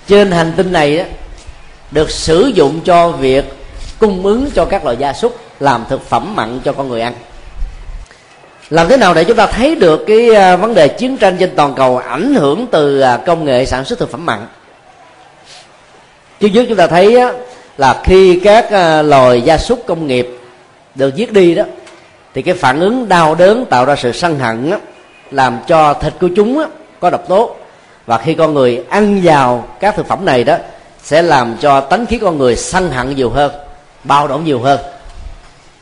[0.07, 1.03] trên hành tinh này đó,
[1.91, 3.45] được sử dụng cho việc
[3.99, 7.13] cung ứng cho các loài gia súc làm thực phẩm mặn cho con người ăn.
[8.69, 11.55] Làm thế nào để chúng ta thấy được cái à, vấn đề chiến tranh trên
[11.55, 14.47] toàn cầu ảnh hưởng từ à, công nghệ sản xuất thực phẩm mặn?
[16.39, 17.17] Trước nhất chúng ta thấy
[17.77, 20.37] là khi các à, loài gia súc công nghiệp
[20.95, 21.63] được giết đi đó,
[22.33, 24.71] thì cái phản ứng đau đớn tạo ra sự sân hận
[25.31, 26.63] làm cho thịt của chúng
[26.99, 27.55] có độc tố.
[28.05, 30.57] Và khi con người ăn vào các thực phẩm này đó,
[31.03, 33.51] sẽ làm cho tánh khí con người sân hận nhiều hơn,
[34.03, 34.79] bao động nhiều hơn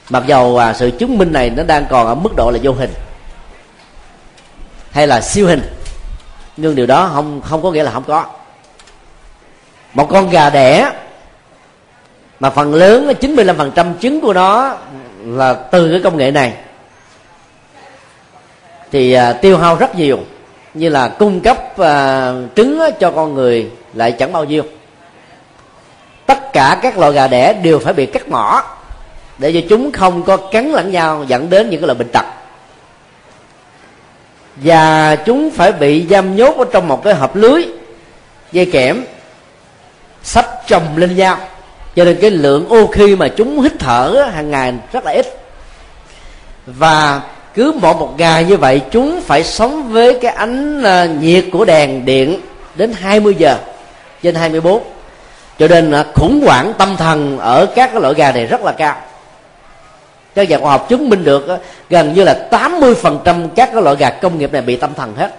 [0.10, 2.72] mặc dầu à, sự chứng minh này nó đang còn ở mức độ là vô
[2.72, 2.94] hình
[4.92, 5.62] hay là siêu hình
[6.58, 8.26] nhưng điều đó không không có nghĩa là không có.
[9.94, 10.92] Một con gà đẻ
[12.40, 14.78] mà phần lớn 95% trứng của nó
[15.26, 16.54] là từ cái công nghệ này
[18.92, 20.20] thì à, tiêu hao rất nhiều
[20.74, 24.64] như là cung cấp à, trứng cho con người lại chẳng bao nhiêu.
[26.26, 28.64] Tất cả các loại gà đẻ đều phải bị cắt mỏ
[29.40, 32.26] để cho chúng không có cắn lẫn nhau, dẫn đến những cái loại bệnh tật.
[34.56, 37.66] Và chúng phải bị giam nhốt ở trong một cái hộp lưới,
[38.52, 39.06] dây kẽm
[40.24, 41.38] sắp chồng lên nhau.
[41.96, 45.26] Cho nên cái lượng oxy mà chúng hít thở hàng ngày rất là ít.
[46.66, 47.22] Và
[47.54, 51.66] cứ mỗi một ngày như vậy, chúng phải sống với cái ánh à, nhiệt của
[51.66, 52.42] đèn điện
[52.76, 53.58] đến 20 giờ
[54.24, 54.84] trên 24
[55.60, 58.72] cho nên à, khủng hoảng tâm thần ở các cái loại gà này rất là
[58.72, 58.96] cao
[60.36, 61.48] các nhà khoa học chứng minh được
[61.90, 65.36] gần như là 80% các cái loại gà công nghiệp này bị tâm thần hết.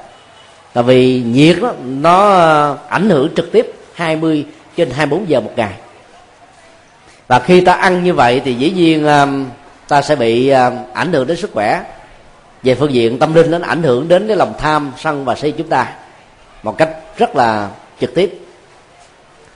[0.72, 5.53] Tại vì nhiệt đó, nó ờ, ảnh hưởng trực tiếp 20 trên 24 giờ một
[5.57, 5.72] ngày.
[7.28, 9.28] Và khi ta ăn như vậy thì dĩ nhiên ờ,
[9.88, 11.82] ta sẽ bị ờ, ảnh hưởng đến sức khỏe.
[12.62, 15.51] Về phương diện tâm linh nó ảnh hưởng đến cái lòng tham sân và si
[15.51, 15.86] chúng ta
[16.62, 17.68] một cách rất là
[18.01, 18.38] trực tiếp.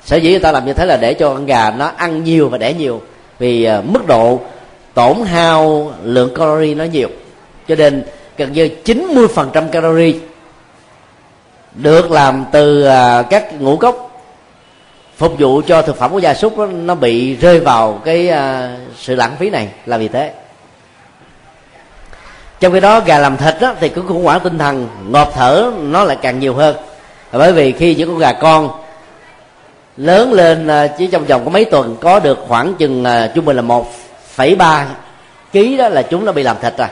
[0.05, 2.49] Sở dĩ người ta làm như thế là để cho con gà nó ăn nhiều
[2.49, 3.03] và đẻ nhiều
[3.39, 4.41] vì mức độ
[4.95, 7.09] tổn hao lượng calorie nó nhiều.
[7.69, 8.05] Cho nên
[8.37, 10.15] gần như 90% calorie
[11.75, 14.11] được làm từ à, các ngũ cốc
[15.17, 18.77] phục vụ cho thực phẩm của gia súc đó, nó bị rơi vào cái à,
[18.97, 20.33] sự lãng phí này là vì thế.
[22.61, 25.71] Trong khi đó gà làm thịt đó, thì cái khủng hoảng tinh thần ngọt thở
[25.81, 26.77] nó lại càng nhiều hơn.
[27.33, 28.71] Bởi vì khi những con gà con
[29.97, 33.57] lớn lên à, chỉ trong vòng có mấy tuần có được khoảng chừng trung bình
[33.57, 33.93] là một
[34.35, 34.87] phẩy ba
[35.53, 36.89] ký đó là chúng nó bị làm thịt rồi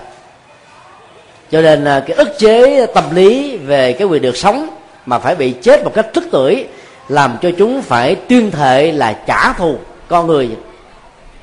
[1.51, 4.69] cho nên à, cái ức chế tâm lý về cái quyền được sống
[5.07, 6.67] mà phải bị chết một cách tức tuổi
[7.09, 9.79] làm cho chúng phải tuyên thệ là trả thù
[10.09, 10.51] con người.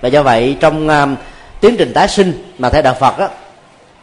[0.01, 1.15] Và do vậy trong um,
[1.61, 3.27] tiến trình tái sinh mà theo đạo phật á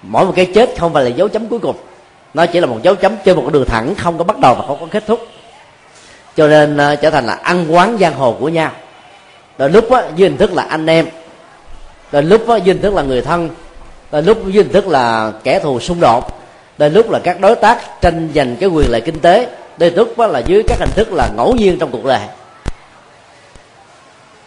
[0.02, 1.76] mỗi một cái chết không phải là dấu chấm cuối cùng.
[2.34, 4.54] Nó chỉ là một dấu chấm trên một con đường thẳng không có bắt đầu
[4.54, 5.20] và không có kết thúc.
[6.36, 8.70] Cho nên uh, trở thành là ăn quán giang hồ của nhau.
[9.58, 11.06] Rồi lúc á dưới hình thức là anh em
[12.12, 13.50] rồi lúc đó, dưới hình thức là người thân.
[14.12, 16.40] Rồi lúc dưới hình thức là kẻ thù xung đột.
[16.78, 19.48] Đến lúc là các đối tác tranh giành cái quyền lợi kinh tế.
[19.76, 22.20] Đây lúc đó là dưới các hình thức là ngẫu nhiên trong cuộc đời.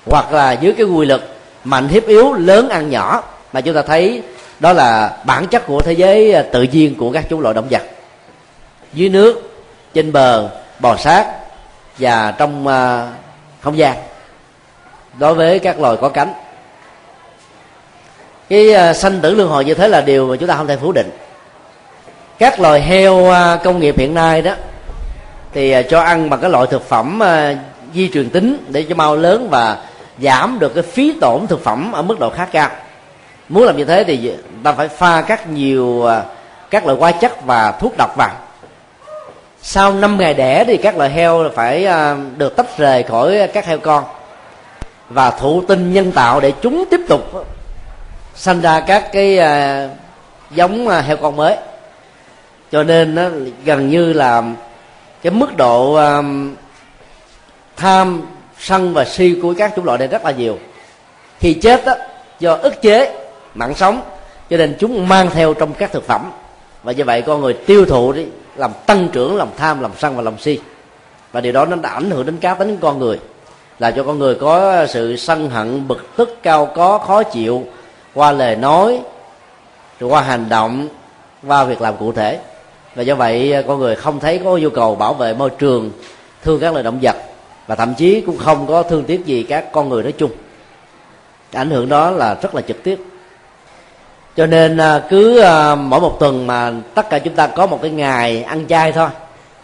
[0.05, 1.21] Hoặc là dưới cái quy luật
[1.63, 3.23] mạnh hiếp yếu lớn ăn nhỏ.
[3.53, 4.23] Mà chúng ta thấy
[4.59, 7.67] đó là bản chất của thế giới à, tự nhiên của các chủng loại động
[7.69, 7.81] vật.
[8.93, 9.51] Dưới nước
[9.93, 10.49] trên bờ
[10.79, 11.27] bò sát
[11.97, 13.07] và trong à,
[13.61, 13.97] không gian.
[15.19, 16.33] Đối với các loài có cánh
[18.49, 20.77] cái uh, sanh tử luân hồi như thế là điều mà chúng ta không thể
[20.77, 21.11] phủ định.
[22.39, 24.53] Các loài heo uh, công nghiệp hiện nay đó
[25.53, 27.57] thì uh, cho ăn bằng cái loại thực phẩm uh,
[27.93, 29.77] di truyền tính để cho mau lớn và
[30.21, 32.69] giảm được cái phí tổn thực phẩm ở mức độ khá cao.
[33.49, 34.31] Muốn làm như thế thì
[34.63, 36.05] ta phải pha các nhiều
[36.69, 38.31] các loại hóa chất và thuốc độc vào.
[39.61, 41.87] Sau 5 ngày đẻ thì các loại heo phải
[42.37, 44.03] được tách rời khỏi các heo con
[45.09, 47.45] và thụ tinh nhân tạo để chúng tiếp tục
[48.39, 49.89] sanh ra các cái à,
[50.51, 51.55] giống à, heo con mới.
[52.71, 53.29] Cho nên nó
[53.65, 54.43] gần như là
[55.21, 56.21] cái mức độ à,
[57.77, 58.21] tham
[58.59, 60.57] sân và si của các chủng loại này rất là nhiều.
[61.39, 61.93] Khi chết đó,
[62.39, 63.13] do ức chế
[63.55, 64.01] mạng sống
[64.49, 66.31] cho nên chúng mang theo trong các thực phẩm.
[66.83, 68.25] Và như vậy con người tiêu thụ đi
[68.55, 70.59] làm tăng trưởng lòng tham lòng sân và lòng si.
[71.31, 73.19] Và điều đó nó đã ảnh hưởng đến cá tính con người.
[73.79, 77.65] Là cho con người có sự sân hận bực tức cao có khó chịu
[78.19, 78.99] qua lời nói,
[79.99, 80.87] rồi qua hành động,
[81.47, 82.39] qua việc làm cụ thể.
[82.95, 85.91] Và do vậy à, con người không thấy có nhu cầu bảo vệ môi trường,
[86.43, 87.15] thương các loài động vật,
[87.67, 90.31] và thậm chí cũng không có thương tiếc gì các con người nói chung.
[91.53, 92.99] Ảnh hưởng đó là rất là trực tiếp.
[94.35, 97.79] Cho nên à, cứ à, mỗi một tuần mà tất cả chúng ta có một
[97.81, 99.09] cái ngày ăn chay thôi,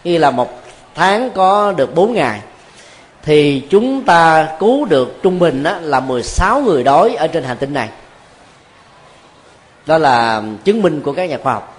[0.04, 0.62] như là một
[0.94, 2.40] tháng có được 4 ngày,
[3.22, 7.74] thì chúng ta cứu được trung bình là 16 người đói ở trên hành tinh
[7.74, 7.88] này
[9.86, 11.76] đó là chứng minh của các nhà khoa học.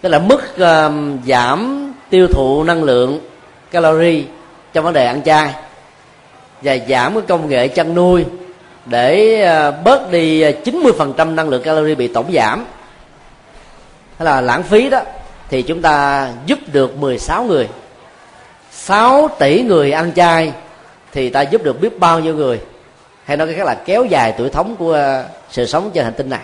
[0.00, 0.92] Tức là mức uh,
[1.26, 3.20] giảm tiêu thụ năng lượng
[3.70, 4.22] calorie
[4.72, 5.54] trong vấn đề ăn chay
[6.62, 8.24] và giảm cái công nghệ chăn nuôi
[8.86, 12.64] để uh, bớt đi uh, 90% năng lượng calorie bị tổn giảm.
[14.18, 15.00] Hay là lãng phí đó
[15.48, 17.68] thì chúng ta giúp được 16 người.
[18.70, 20.52] 6 tỷ người ăn chay
[21.12, 22.60] thì ta giúp được biết bao nhiêu người?
[23.28, 26.12] Hay nói cái khác là kéo dài tuổi thống của ờ, sự sống trên hành
[26.14, 26.40] tinh này.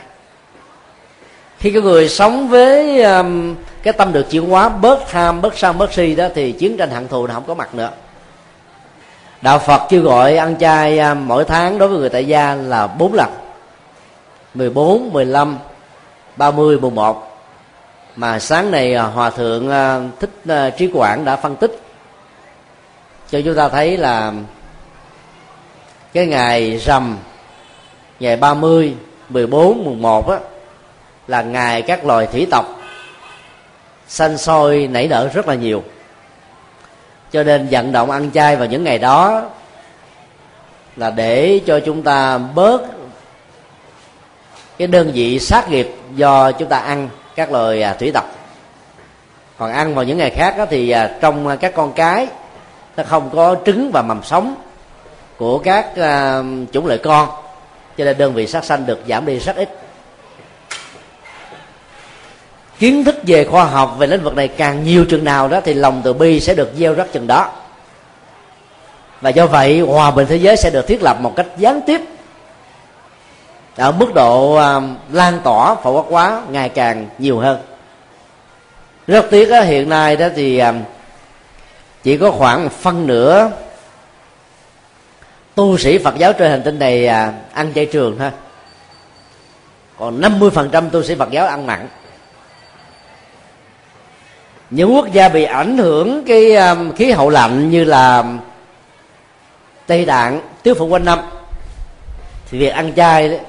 [1.59, 5.79] Khi cái người sống với um, cái tâm được chuyển hóa bớt tham bớt sân
[5.79, 7.91] bớt si đó thì chiến tranh hận thù nó không có mặt nữa.
[9.41, 12.87] Đạo phật kêu gọi ăn chay um, mỗi tháng đối với người tại gia là
[12.87, 13.31] bốn lần.
[14.55, 15.59] 14, 15,
[16.37, 17.39] 30, 11
[18.17, 19.71] mà sáng này ờ, hòa thượng
[20.21, 20.31] thích
[20.77, 21.81] trí quảng đã phân tích.
[23.31, 24.33] Cho chúng ta thấy là
[26.15, 27.19] cái ngày rằm
[28.21, 28.95] ngày 30,
[29.29, 30.39] 14, 11 á
[31.27, 32.65] là ngày các loài thủy tộc
[34.09, 35.83] xanh sôi nảy nở rất là nhiều.
[37.33, 39.43] Cho nên vận động ăn chay vào những ngày đó
[40.97, 42.83] là để cho chúng ta bớt
[44.79, 48.25] cái đơn vị sát nghiệp do chúng ta ăn các loài à, thủy tộc.
[49.59, 52.27] Còn ăn vào những ngày khác đó, thì à, trong các con cái
[52.97, 54.55] nó không có trứng và mầm sống
[55.39, 57.29] của các uh, chủng loại con.
[57.99, 59.69] Cho nên đơn vị sát sanh được giảm đi rất ít.
[62.79, 65.75] Kiến thức về khoa học về lĩnh vực này càng nhiều chừng nào đó thì
[65.75, 67.53] lòng từ bi sẽ được gieo rất chừng đó.
[69.21, 72.01] Và do vậy hòa bình thế giới sẽ được thiết lập một cách gián tiếp.
[73.77, 74.83] Ở mức độ uh,
[75.13, 77.59] lan tỏa phổ quát quá ngày càng nhiều hơn.
[79.07, 80.75] Rất tiếc đó, hiện nay đó thì uh,
[82.03, 83.51] chỉ có khoảng phân nửa
[85.55, 88.31] tu sĩ phật giáo trên hành tinh này à, ăn chay trường thôi
[89.99, 91.89] còn 50% tu sĩ phật giáo ăn mặn.
[94.71, 98.25] Những quốc gia bị ảnh hưởng cái um, khí hậu lạnh như là
[99.87, 101.19] tây tạng tứ phụ quanh năm
[102.51, 103.41] thì việc ăn chay đấy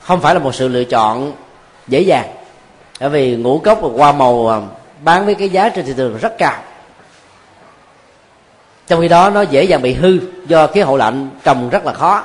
[0.00, 1.32] không phải là một sự lựa chọn
[1.88, 2.28] dễ dàng.
[3.00, 4.60] Bởi vì ngũ cốc và hoa màu à,
[5.00, 6.62] bán với cái giá trên thị trường rất cao
[8.86, 11.92] trong khi đó nó dễ dàng bị hư do khí hậu lạnh trồng rất là
[11.92, 12.24] khó.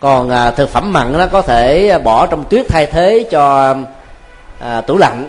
[0.00, 3.74] Còn à, thực phẩm mặn nó có thể bỏ trong tuyết thay thế cho
[4.60, 5.28] à, tủ lạnh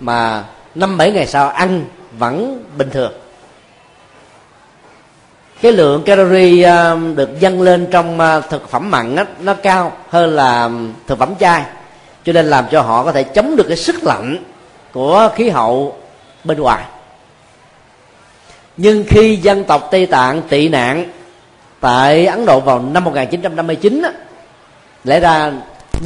[0.00, 0.44] mà
[0.74, 1.84] năm bảy ngày sau ăn
[2.18, 3.12] vẫn bình thường.
[5.62, 9.92] Cái lượng calorie à, được dâng lên trong à, thực phẩm mặn á, nó cao
[10.08, 10.70] hơn là
[11.06, 11.64] thực phẩm chay
[12.24, 14.44] cho nên làm cho họ có thể chống được cái sức lạnh
[14.92, 15.96] của khí hậu
[16.44, 16.84] bên ngoài
[18.82, 21.04] nhưng khi dân tộc Tây Tạng tị nạn
[21.80, 24.12] tại Ấn Độ vào năm 1959 á,
[25.04, 25.52] lẽ ra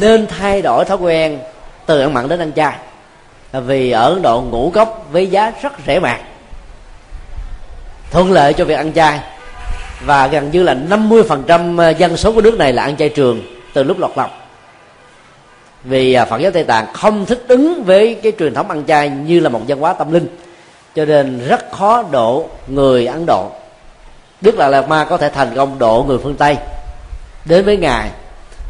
[0.01, 1.39] nên thay đổi thói quen
[1.87, 2.77] từ ăn mặn đến ăn chay.
[3.53, 6.21] Vì ở Ấn Độ ngũ cốc với giá rất rẻ mạt.
[8.11, 9.21] Thuận lợi cho việc ăn chay.
[10.07, 13.43] Và gần như là 50% dân số của nước này là ăn chay trường
[13.75, 14.31] từ lúc lọt lòng.
[15.85, 19.09] Vì à, Phật giáo Tây Tạng không thích ứng với cái truyền thống ăn chay
[19.09, 20.27] như là một văn hóa tâm linh
[20.95, 23.51] cho nên rất khó độ người Ấn Độ.
[24.41, 26.57] Đức là Lạt Ma có thể thành công độ người phương Tây
[27.45, 28.11] đến với ngài.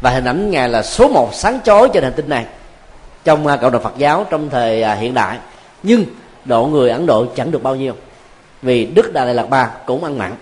[0.01, 2.45] Và hình ảnh ngài là số một sáng chói trên hành tinh này.
[3.23, 5.37] Trong à, cộng đồng Phật giáo trong thời à, hiện đại.
[5.83, 6.05] Nhưng
[6.45, 7.93] độ người Ấn Độ chẳng được bao nhiêu.
[8.61, 10.33] Vì Đức đà Lạt Ma cũng ăn mặn.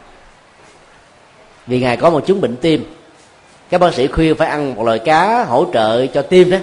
[1.67, 2.95] Vì ngài có một chứng bệnh tim.
[3.69, 6.57] Các bác sĩ khuyên phải ăn một loại cá hỗ trợ cho tim đó.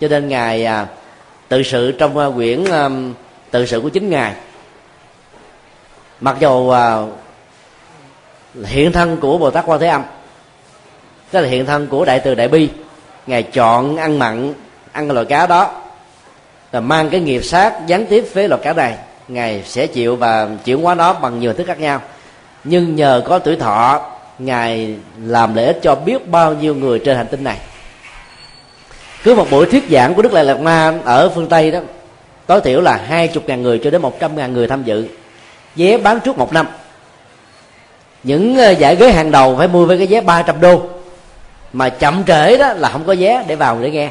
[0.00, 0.86] Cho nên ngài à,
[1.48, 2.64] tự sự trong quyển
[3.50, 4.34] tự sự của chính ngài.
[6.20, 7.02] Mặc dù à,
[8.64, 10.02] hiện thân của bồ tát quan thế âm,
[11.30, 12.68] tức là hiện thân của đại từ đại bi,
[13.26, 14.54] ngài chọn ăn mặn,
[14.92, 15.70] ăn loại cá đó
[16.72, 18.96] là mang cái nghiệp sát gián tiếp với loại cá này,
[19.28, 22.00] ngài sẽ chịu và chuyển hóa nó bằng nhiều thức khác nhau.
[22.64, 27.16] Nhưng nhờ có tuổi thọ, ngài làm lợi ích cho biết bao nhiêu người trên
[27.16, 27.58] hành tinh này.
[29.22, 31.80] Cứ một buổi thuyết giảng của đức lệ lạt ma ở phương tây đó
[32.46, 35.08] tối thiểu là hai chục ngàn người cho đến một trăm ngàn người tham dự.
[35.76, 36.66] Vé bán trước một năm.
[38.22, 40.82] Những ờ, giải ghế hàng đầu phải mua với cái vé 300 đô.
[41.72, 44.10] Mà chậm trễ đó là không có vé để vào để nghe.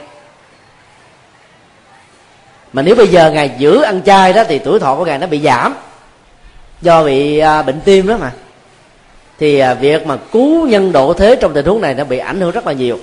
[2.74, 5.28] Mà nếu bây giờ ngài giữ ăn chay đó thì tuổi thọ của ngài nó
[5.28, 5.76] bị giảm.
[6.82, 8.32] Do bị à, bệnh tim đó mà.
[9.40, 12.40] Thì à, việc mà cứu nhân độ thế trong tình huống này nó bị ảnh
[12.40, 13.00] hưởng rất là nhiều.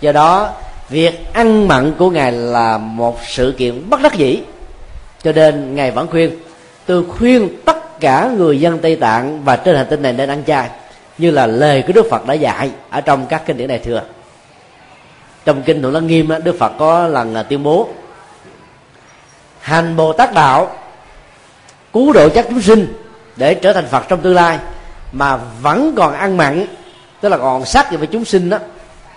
[0.00, 0.50] Do đó
[0.92, 4.42] việc ăn mặn của ngài là một sự kiện bất đắc dĩ.
[5.22, 6.30] Cho nên ngài vẫn khuyên,
[6.86, 10.42] tôi khuyên tất cả người dân tây tạng và trên hành tinh này nên ăn
[10.46, 10.70] chay,
[11.18, 14.02] như là lời của đức phật đã dạy ở trong các kinh điển đại thừa
[15.44, 17.88] trong kinh tụng lăng nghiêm đức phật có lần à, tuyên bố,
[19.60, 20.76] hành bồ tát đạo
[21.92, 22.94] cứu độ chắc chúng sinh
[23.36, 24.58] để trở thành phật trong tương lai
[25.12, 26.66] mà vẫn còn ăn mặn,
[27.20, 28.58] tức là còn sát với chúng sinh đó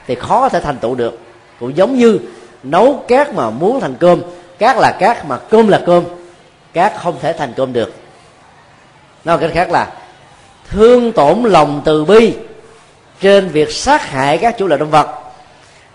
[0.08, 1.20] thì khó có thể thành tựu được
[1.60, 2.20] cũng giống như
[2.64, 4.22] nấu cát mà muốn thành cơm.
[4.60, 6.04] Cát là cát mà cơm là cơm.
[6.74, 7.94] Cát không thể thành cơm được.
[9.26, 9.88] Nói cách khác là,
[10.70, 12.34] thương tổn lòng từ bi
[13.22, 15.08] trên việc sát hại các chủ loại động vật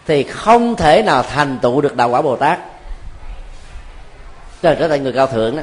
[0.06, 2.58] thì không thể nào thành tựu được đạo quả bồ tát.
[4.62, 5.62] Trở thành người cao thượng đó.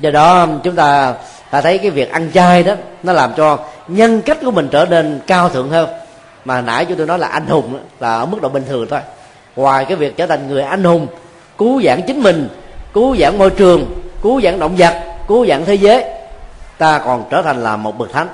[0.00, 1.14] Do đó, chúng ta
[1.50, 3.58] ta thấy cái việc ăn chay đó, nó làm cho
[3.88, 5.88] nhân cách của mình trở nên cao thượng hơn
[6.44, 9.00] mà nãy chúng tôi nói là anh hùng là ở mức độ bình thường thôi.
[9.56, 11.06] Ngoài cái việc trở thành người anh hùng,
[11.58, 12.48] cứu vãn chính mình,
[12.92, 16.04] cứu vãn môi trường, cứu vãn động vật, cứu vãn thế giới,
[16.78, 18.28] ta còn trở thành là một bậc thánh.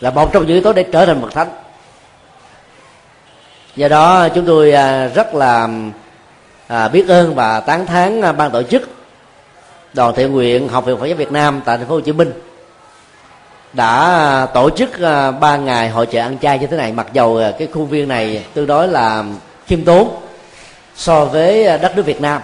[0.00, 1.48] Là một trong những yếu tố để trở thành bậc thánh.
[3.76, 5.68] Do đó, chúng tôi à, rất là
[6.66, 8.82] à, biết ơn và tán thán à, ban tổ chức
[9.94, 12.32] đoàn thiện nguyện học viện Phật giáo Việt Nam tại thành phố Hồ Chí Minh
[13.74, 16.92] đã tổ chức à, ba ngày hội chợ ăn chay như thế này.
[16.92, 19.24] Mặc dầu à, cái khuôn viên này tương đối là
[19.66, 20.08] khiêm tốn
[20.96, 22.42] so với à, đất nước Việt Nam.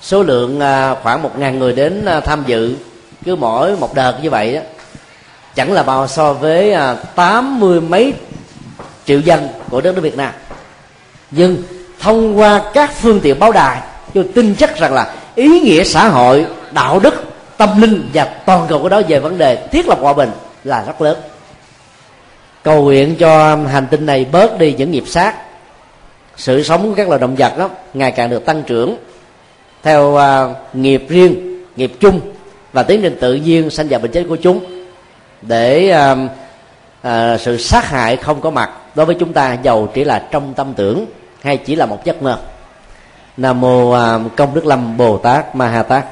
[0.00, 0.60] Số lượng
[1.02, 2.76] khoảng một ngàn người đến tham dự
[3.24, 4.60] cứ mỗi một đợt như vậy đó
[5.54, 6.76] chẳng là bao so với
[7.14, 8.14] tám mươi mấy
[9.04, 10.32] triệu dân của đất nước Việt Nam.
[11.30, 11.62] Nhưng
[12.00, 13.80] thông qua các phương tiện báo đài,
[14.14, 17.25] tôi tin chắc rằng là ý nghĩa xã hội, đạo đức
[17.56, 20.30] tâm linh và toàn cầu của đó về vấn đề thiết lập hòa bình
[20.64, 21.18] là rất lớn.
[22.62, 25.34] Cầu nguyện cho hành tinh này bớt đi những nghiệp sát.
[26.36, 28.96] Sự sống của các loài động vật đó ngày càng được tăng trưởng
[29.82, 32.20] theo uh, nghiệp riêng nghiệp chung
[32.72, 34.84] và tiến trình tự nhiên sanh và bệnh chết của chúng
[35.42, 36.18] để uh,
[37.06, 38.70] uh, sự sát hại không có mặt.
[38.94, 41.06] Đối với chúng ta giàu chỉ là trong tâm tưởng
[41.42, 42.38] hay chỉ là một giấc mơ.
[43.36, 46.04] Nam mô uh, công đức lâm bồ tát ma ha tát.